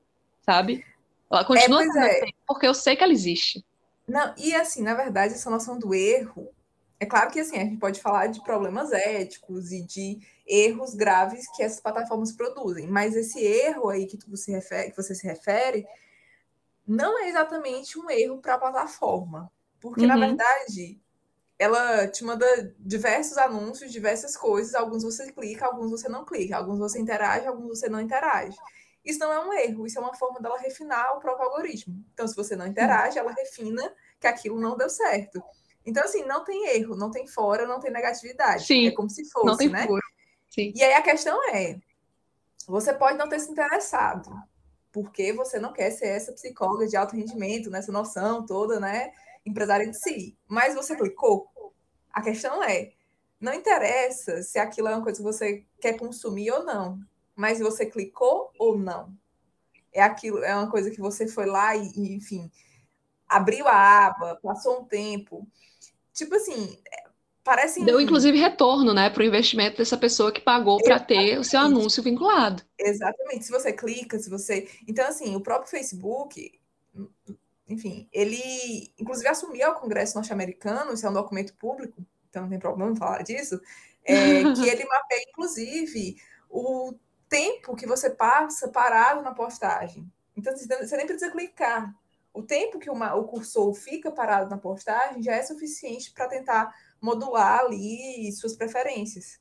sabe? 0.47 0.83
Ela 1.31 1.45
continua 1.45 1.83
é, 1.83 2.21
é. 2.21 2.33
porque 2.47 2.67
eu 2.67 2.73
sei 2.73 2.97
que 2.97 3.05
ela 3.05 3.13
existe. 3.13 3.63
Não, 4.09 4.35
e 4.39 4.55
assim, 4.55 4.83
na 4.83 4.95
verdade, 4.95 5.35
essa 5.35 5.51
noção 5.51 5.79
do 5.79 5.95
erro, 5.95 6.49
é 6.99 7.05
claro 7.05 7.31
que 7.31 7.41
assim, 7.41 7.59
a 7.59 7.65
gente 7.65 7.77
pode 7.77 8.01
falar 8.01 8.29
de 8.29 8.43
problemas 8.43 8.93
éticos 8.93 9.73
e 9.73 9.83
de 9.83 10.21
erros 10.47 10.95
graves 10.95 11.45
que 11.55 11.63
essas 11.63 11.81
plataformas 11.81 12.33
produzem, 12.33 12.87
mas 12.87 13.15
esse 13.15 13.45
erro 13.45 13.91
aí 13.91 14.07
que, 14.07 14.19
você, 14.27 14.53
refere, 14.53 14.91
que 14.91 14.97
você 14.97 15.15
se 15.15 15.27
refere 15.27 15.87
não 16.87 17.19
é 17.19 17.29
exatamente 17.29 17.99
um 17.99 18.11
erro 18.11 18.39
para 18.39 18.55
a 18.55 18.59
plataforma, 18.59 19.51
porque 19.81 20.03
uhum. 20.03 20.09
na 20.09 20.17
verdade 20.17 21.01
ela 21.59 22.09
te 22.09 22.25
manda 22.25 22.45
diversos 22.79 23.39
anúncios, 23.39 23.93
diversas 23.93 24.37
coisas, 24.37 24.75
alguns 24.75 25.05
você 25.05 25.31
clica, 25.31 25.67
alguns 25.67 25.93
você 25.93 26.09
não 26.09 26.25
clica, 26.25 26.57
alguns 26.57 26.79
você 26.79 26.99
interage, 26.99 27.47
alguns 27.47 27.79
você 27.79 27.89
não 27.89 28.01
interage. 28.01 28.57
Isso 29.05 29.19
não 29.21 29.33
é 29.33 29.45
um 29.45 29.53
erro, 29.53 29.87
isso 29.87 29.99
é 29.99 30.03
uma 30.03 30.15
forma 30.15 30.41
dela 30.41 30.59
refinar 30.59 31.17
o 31.17 31.21
próprio 31.21 31.47
algoritmo. 31.47 32.05
Então, 32.13 32.27
se 32.27 32.35
você 32.35 32.57
não 32.57 32.67
interage, 32.67 33.19
ela 33.19 33.33
refina 33.33 33.93
que 34.21 34.27
aquilo 34.27 34.61
não 34.61 34.77
deu 34.77 34.89
certo. 34.89 35.43
Então, 35.85 36.03
assim, 36.05 36.25
não 36.25 36.45
tem 36.45 36.77
erro, 36.77 36.97
não 36.97 37.11
tem 37.11 37.27
fora, 37.27 37.67
não 37.67 37.81
tem 37.81 37.91
negatividade. 37.91 38.65
Sim, 38.65 38.87
é 38.87 38.91
como 38.93 39.11
se 39.11 39.25
fosse, 39.29 39.47
não 39.47 39.57
tem 39.57 39.69
né? 39.69 39.87
E 40.75 40.83
aí 40.83 40.95
a 40.95 41.03
questão 41.03 41.39
é: 41.53 41.81
você 42.67 42.93
pode 42.93 43.19
não 43.19 43.29
ter 43.29 43.41
se 43.41 43.51
interessado, 43.51 44.33
porque 44.93 45.33
você 45.33 45.59
não 45.59 45.73
quer 45.73 45.91
ser 45.91 46.09
essa 46.09 46.33
psicóloga 46.33 46.87
de 46.87 46.97
alto 46.97 47.17
rendimento, 47.17 47.71
nessa 47.71 47.91
noção 47.91 48.45
toda, 48.45 48.79
né? 48.79 49.13
Empresária 49.45 49.89
de 49.91 49.99
si. 49.99 50.37
Mas 50.47 50.75
você 50.75 50.95
clicou, 50.95 51.51
a 52.13 52.21
questão 52.21 52.63
é, 52.63 52.93
não 53.41 53.55
interessa 53.55 54.43
se 54.43 54.59
aquilo 54.59 54.89
é 54.89 54.95
uma 54.95 55.03
coisa 55.03 55.19
que 55.19 55.25
você 55.25 55.65
quer 55.81 55.99
consumir 55.99 56.51
ou 56.53 56.63
não, 56.63 57.01
mas 57.35 57.59
você 57.59 57.87
clicou 57.87 58.53
ou 58.59 58.79
não. 58.79 59.17
É 59.93 60.03
aquilo, 60.03 60.45
é 60.45 60.55
uma 60.55 60.71
coisa 60.71 60.91
que 60.91 61.01
você 61.01 61.27
foi 61.27 61.47
lá 61.47 61.75
e, 61.75 61.91
e 61.97 62.15
enfim, 62.15 62.51
abriu 63.27 63.67
a 63.67 64.07
aba, 64.07 64.39
passou 64.43 64.81
um 64.81 64.85
tempo. 64.85 65.47
Tipo 66.13 66.35
assim, 66.35 66.79
Deu 67.85 68.01
inclusive 68.01 68.39
retorno, 68.39 68.95
né, 68.95 69.11
para 69.11 69.23
o 69.23 69.27
investimento 69.27 69.79
dessa 69.79 69.97
pessoa 69.97 70.33
que 70.33 70.41
pagou 70.41 70.83
para 70.83 71.01
ter 71.01 71.39
o 71.39 71.45
seu 71.45 71.61
anúncio 71.61 72.03
vinculado. 72.03 72.63
Exatamente. 72.79 73.45
Se 73.45 73.51
você 73.51 73.73
clica, 73.73 74.19
se 74.19 74.31
você. 74.31 74.69
Então, 74.87 75.07
assim, 75.07 75.35
o 75.35 75.41
próprio 75.41 75.71
Facebook, 75.71 76.53
enfim, 77.69 78.09
ele 78.13 78.93
inclusive 78.99 79.29
assumiu 79.29 79.67
ao 79.67 79.81
Congresso 79.81 80.15
norte-americano, 80.15 80.93
isso 80.93 81.07
é 81.07 81.11
um 81.11 81.15
documento 81.15 81.55
público, 81.55 82.05
então 82.29 82.43
não 82.43 82.49
tem 82.49 82.59
problema 82.59 82.95
falar 82.95 83.23
disso, 83.23 83.61
é, 84.05 84.15
que 84.55 84.69
ele 84.69 84.85
mapeia, 84.85 85.25
inclusive, 85.29 86.17
o 86.49 86.95
tempo 87.29 87.75
que 87.75 87.87
você 87.87 88.11
passa 88.11 88.69
parado 88.69 89.23
na 89.23 89.35
postagem. 89.35 90.07
Então, 90.37 90.55
você 90.57 90.97
nem 90.97 91.07
precisa 91.07 91.31
clicar. 91.31 91.95
O 92.33 92.43
tempo 92.43 92.79
que 92.79 92.91
uma, 92.91 93.15
o 93.15 93.25
cursor 93.25 93.75
fica 93.75 94.11
parado 94.11 94.49
na 94.49 94.57
postagem 94.57 95.23
já 95.23 95.35
é 95.35 95.43
suficiente 95.43 96.13
para 96.13 96.29
tentar 96.29 96.75
modular 97.03 97.61
ali 97.61 98.33
suas 98.33 98.57
preferências. 98.57 99.41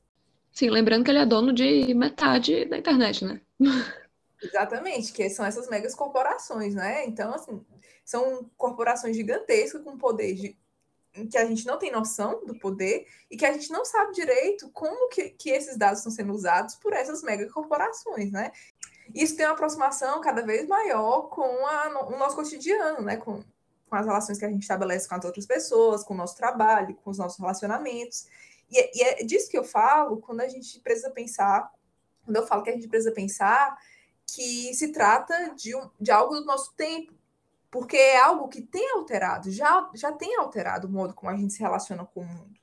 Sim, 0.52 0.70
lembrando 0.70 1.06
que 1.06 1.12
ele 1.12 1.20
é 1.20 1.26
dono 1.26 1.54
de 1.54 1.94
metade 1.94 2.66
da 2.66 2.78
internet, 2.78 3.24
né? 3.24 3.40
Exatamente, 4.44 5.14
que 5.14 5.30
são 5.30 5.46
essas 5.46 5.70
megas 5.70 5.94
corporações, 5.94 6.74
né? 6.74 7.06
Então, 7.06 7.34
assim, 7.34 7.64
são 8.04 8.50
corporações 8.58 9.16
gigantescas 9.16 9.84
com 9.84 9.98
poder 9.98 10.34
de, 10.34 10.58
que 11.30 11.38
a 11.38 11.46
gente 11.46 11.66
não 11.68 11.78
tem 11.78 11.92
noção 11.92 12.44
do 12.46 12.58
poder 12.58 13.06
e 13.30 13.38
que 13.38 13.46
a 13.46 13.54
gente 13.54 13.70
não 13.72 13.86
sabe 13.86 14.14
direito 14.14 14.70
como 14.72 15.10
que, 15.10 15.30
que 15.30 15.52
esses 15.52 15.78
dados 15.78 16.00
estão 16.00 16.12
sendo 16.12 16.34
usados 16.34 16.76
por 16.76 16.92
essas 16.92 17.22
mega 17.22 17.48
corporações, 17.52 18.32
né? 18.32 18.52
Isso 19.14 19.36
tem 19.36 19.46
uma 19.46 19.54
aproximação 19.54 20.20
cada 20.22 20.42
vez 20.42 20.68
maior 20.68 21.30
com 21.30 21.66
a, 21.68 22.08
o 22.08 22.18
nosso 22.18 22.36
cotidiano, 22.36 23.02
né? 23.02 23.18
Com, 23.18 23.44
com 23.92 23.98
as 23.98 24.06
relações 24.06 24.40
que 24.40 24.46
a 24.46 24.50
gente 24.50 24.62
estabelece 24.62 25.06
com 25.06 25.16
as 25.16 25.26
outras 25.26 25.46
pessoas, 25.46 26.02
com 26.02 26.14
o 26.14 26.18
nosso 26.18 26.38
trabalho, 26.38 26.96
com 27.04 27.10
os 27.10 27.18
nossos 27.18 27.38
relacionamentos. 27.38 28.26
E, 28.70 28.80
é, 28.80 28.92
e 28.96 29.02
é 29.02 29.24
disso 29.26 29.52
que 29.52 29.58
eu 29.58 29.66
falo 29.66 30.16
quando 30.22 30.40
a 30.40 30.48
gente 30.48 30.80
precisa 30.80 31.10
pensar, 31.12 31.70
quando 32.24 32.38
eu 32.38 32.48
falo 32.48 32.64
que 32.64 32.70
a 32.70 32.74
gente 32.74 32.88
precisa 32.88 33.12
pensar 33.12 33.78
que 34.26 34.74
se 34.74 34.94
trata 34.94 35.54
de, 35.56 35.76
um, 35.76 35.90
de 36.00 36.10
algo 36.10 36.36
do 36.36 36.46
nosso 36.46 36.74
tempo, 36.74 37.14
porque 37.70 37.98
é 37.98 38.22
algo 38.22 38.48
que 38.48 38.62
tem 38.62 38.92
alterado, 38.92 39.52
já, 39.52 39.90
já 39.94 40.14
tem 40.14 40.38
alterado 40.38 40.88
o 40.88 40.90
modo 40.90 41.14
como 41.14 41.30
a 41.30 41.36
gente 41.36 41.52
se 41.52 41.60
relaciona 41.60 42.06
com 42.06 42.22
o 42.22 42.26
mundo. 42.26 42.56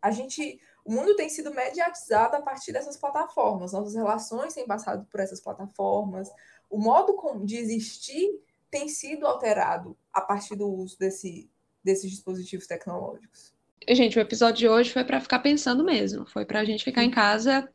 A 0.00 0.10
gente, 0.10 0.58
o 0.82 0.90
mundo 0.90 1.14
tem 1.14 1.28
sido 1.28 1.52
mediatizado 1.52 2.36
a 2.36 2.40
partir 2.40 2.72
dessas 2.72 2.96
plataformas, 2.96 3.72
nossas 3.72 3.94
relações 3.94 4.54
têm 4.54 4.66
passado 4.66 5.04
por 5.10 5.20
essas 5.20 5.40
plataformas, 5.40 6.30
o 6.70 6.78
modo 6.78 7.44
de 7.44 7.58
existir 7.58 8.42
tem 8.74 8.88
sido 8.88 9.24
alterado 9.24 9.96
a 10.12 10.20
partir 10.20 10.56
do 10.56 10.68
uso 10.68 10.98
desse, 10.98 11.48
desses 11.84 12.10
dispositivos 12.10 12.66
tecnológicos. 12.66 13.54
Gente, 13.88 14.18
o 14.18 14.20
episódio 14.20 14.58
de 14.58 14.68
hoje 14.68 14.92
foi 14.92 15.04
para 15.04 15.20
ficar 15.20 15.38
pensando 15.38 15.84
mesmo, 15.84 16.26
foi 16.26 16.44
para 16.44 16.58
a 16.58 16.64
gente 16.64 16.82
ficar 16.82 17.04
em 17.04 17.10
casa 17.10 17.68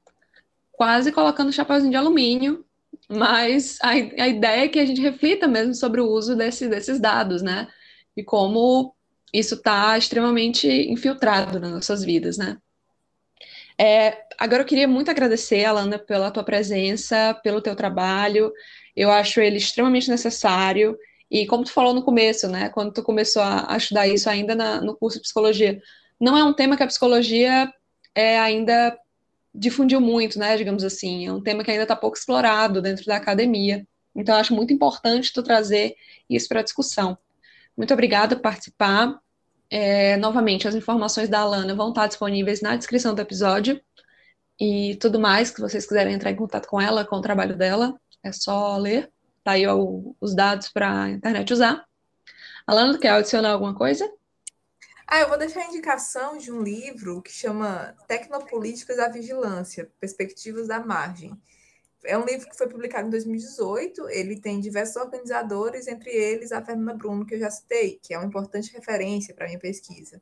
quase 0.74 1.12
colocando 1.12 1.50
o 1.50 1.54
chapéuzinho 1.54 1.92
de 1.92 1.98
alumínio 1.98 2.66
mas 3.08 3.78
a, 3.82 3.90
a 3.90 4.28
ideia 4.28 4.66
é 4.66 4.68
que 4.68 4.80
a 4.80 4.86
gente 4.86 5.02
reflita 5.02 5.48
mesmo 5.48 5.74
sobre 5.74 6.02
o 6.02 6.08
uso 6.08 6.36
desse, 6.36 6.68
desses 6.68 7.00
dados, 7.00 7.42
né? 7.42 7.68
E 8.16 8.24
como 8.24 8.96
isso 9.34 9.56
está 9.56 9.98
extremamente 9.98 10.68
infiltrado 10.68 11.60
nas 11.60 11.72
nossas 11.72 12.04
vidas, 12.04 12.38
né? 12.38 12.58
É, 13.80 14.26
agora 14.38 14.64
eu 14.64 14.66
queria 14.66 14.88
muito 14.88 15.10
agradecer, 15.10 15.64
Alana, 15.64 15.98
pela 15.98 16.32
tua 16.32 16.44
presença, 16.44 17.34
pelo 17.44 17.62
teu 17.62 17.76
trabalho. 17.76 18.52
Eu 18.96 19.10
acho 19.10 19.40
ele 19.40 19.58
extremamente 19.58 20.10
necessário. 20.10 20.98
E 21.32 21.46
como 21.48 21.64
tu 21.64 21.72
falou 21.72 21.94
no 21.94 22.04
começo, 22.04 22.48
né? 22.48 22.70
Quando 22.70 22.92
tu 22.92 23.02
começou 23.04 23.42
a, 23.42 23.76
estudar 23.78 24.08
isso 24.08 24.30
ainda 24.30 24.54
na, 24.54 24.82
no 24.82 24.96
curso 24.96 25.18
de 25.18 25.24
psicologia, 25.24 25.82
não 26.20 26.38
é 26.38 26.44
um 26.44 26.54
tema 26.54 26.76
que 26.76 26.84
a 26.84 26.88
psicologia 26.88 27.72
é 28.14 28.38
ainda 28.40 28.98
difundiu 29.54 30.02
muito, 30.02 30.38
né, 30.38 30.56
digamos 30.58 30.84
assim, 30.84 31.28
é 31.28 31.34
um 31.34 31.42
tema 31.42 31.64
que 31.64 31.72
ainda 31.72 31.84
está 31.84 31.96
pouco 31.96 32.18
explorado 32.18 32.82
dentro 32.82 33.06
da 33.06 33.16
academia. 33.16 33.86
Então, 34.16 34.36
acho 34.36 34.54
muito 34.54 34.74
importante 34.74 35.34
tu 35.34 35.42
trazer 35.42 35.96
isso 36.30 36.48
para 36.48 36.60
a 36.60 36.64
discussão. 36.64 37.18
Muito 37.76 37.94
obrigada 37.94 38.36
por 38.36 38.44
participar. 38.44 39.20
É, 39.70 40.18
novamente, 40.18 40.68
as 40.68 40.76
informações 40.76 41.30
da 41.30 41.40
Alana 41.40 41.76
vão 41.76 41.90
estar 41.90 42.08
disponíveis 42.08 42.62
na 42.62 42.76
descrição 42.76 43.14
do 43.14 43.22
episódio. 43.22 43.80
E 44.60 44.98
tudo 45.00 45.20
mais 45.20 45.52
que 45.52 45.62
vocês 45.62 45.86
quiserem 45.86 46.14
entrar 46.14 46.32
em 46.32 46.36
contato 46.36 46.68
com 46.68 46.82
ela, 46.82 47.06
com 47.06 47.16
o 47.16 47.22
trabalho 47.22 47.56
dela, 47.56 48.00
é 48.24 48.32
só 48.32 48.78
ler. 48.78 49.12
Tá 49.44 49.52
aí 49.52 49.64
os 50.20 50.36
dados 50.36 50.70
para 50.70 51.04
a 51.04 51.10
internet 51.10 51.54
usar. 51.54 51.86
Alana, 52.68 52.98
quer 52.98 53.10
adicionar 53.10 53.52
alguma 53.52 53.74
coisa? 53.74 54.12
Ah, 55.08 55.22
eu 55.22 55.30
vou 55.30 55.40
deixar 55.40 55.62
a 55.62 55.68
indicação 55.68 56.38
de 56.38 56.52
um 56.52 56.62
livro 56.62 57.22
que 57.22 57.32
chama 57.32 57.96
Tecnopolíticas 58.08 58.98
da 58.98 59.08
Vigilância, 59.08 59.90
Perspectivas 60.00 60.68
da 60.68 60.80
Margem. 60.80 61.36
É 62.06 62.18
um 62.18 62.26
livro 62.26 62.50
que 62.50 62.58
foi 62.58 62.68
publicado 62.68 63.08
em 63.08 63.12
2018, 63.12 64.10
ele 64.10 64.40
tem 64.40 64.60
diversos 64.60 64.96
organizadores, 64.96 65.88
entre 65.88 66.10
eles 66.10 66.52
a 66.52 66.64
Fernanda 66.64 66.94
Bruno, 66.94 67.26
que 67.26 67.36
eu 67.36 67.40
já 67.40 67.52
citei, 67.52 68.00
que 68.02 68.14
é 68.14 68.18
uma 68.18 68.28
importante 68.28 68.72
referência 68.72 69.34
para 69.34 69.46
a 69.46 69.48
minha 69.48 69.60
pesquisa. 69.60 70.22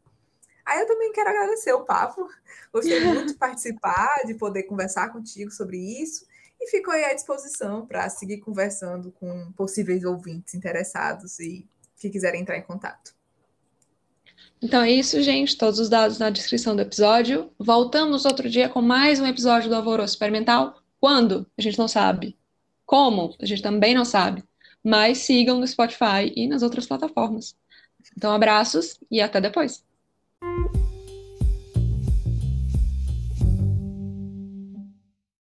Aí 0.65 0.79
eu 0.79 0.87
também 0.87 1.11
quero 1.13 1.29
agradecer 1.29 1.71
o 1.73 1.85
papo, 1.85 2.27
gostei 2.73 2.99
muito 3.05 3.27
de 3.27 3.35
participar, 3.35 4.23
de 4.25 4.33
poder 4.33 4.63
conversar 4.63 5.13
contigo 5.13 5.51
sobre 5.51 5.77
isso, 5.77 6.25
e 6.59 6.67
fico 6.69 6.89
aí 6.89 7.05
à 7.05 7.13
disposição 7.13 7.85
para 7.85 8.09
seguir 8.09 8.39
conversando 8.39 9.11
com 9.11 9.51
possíveis 9.51 10.03
ouvintes 10.03 10.55
interessados 10.55 11.39
e 11.39 11.67
que 11.95 12.09
quiserem 12.09 12.41
entrar 12.41 12.57
em 12.57 12.63
contato. 12.63 13.15
Então 14.61 14.81
é 14.81 14.91
isso, 14.91 15.21
gente. 15.21 15.55
Todos 15.55 15.79
os 15.79 15.87
dados 15.87 16.17
na 16.17 16.31
descrição 16.31 16.75
do 16.75 16.81
episódio. 16.81 17.51
Voltamos 17.59 18.25
outro 18.25 18.49
dia 18.49 18.67
com 18.67 18.81
mais 18.81 19.19
um 19.19 19.25
episódio 19.25 19.69
do 19.69 19.75
Alvoroço 19.75 20.13
Experimental. 20.13 20.81
Quando? 20.99 21.49
A 21.57 21.61
gente 21.61 21.77
não 21.77 21.87
sabe. 21.87 22.37
Como? 22.85 23.35
A 23.41 23.45
gente 23.45 23.61
também 23.61 23.93
não 23.93 24.05
sabe. 24.05 24.43
Mas 24.83 25.19
sigam 25.19 25.59
no 25.59 25.67
Spotify 25.67 26.31
e 26.35 26.47
nas 26.47 26.63
outras 26.63 26.85
plataformas. 26.87 27.55
Então, 28.15 28.31
abraços 28.33 28.99
e 29.11 29.21
até 29.21 29.41
depois. 29.41 29.83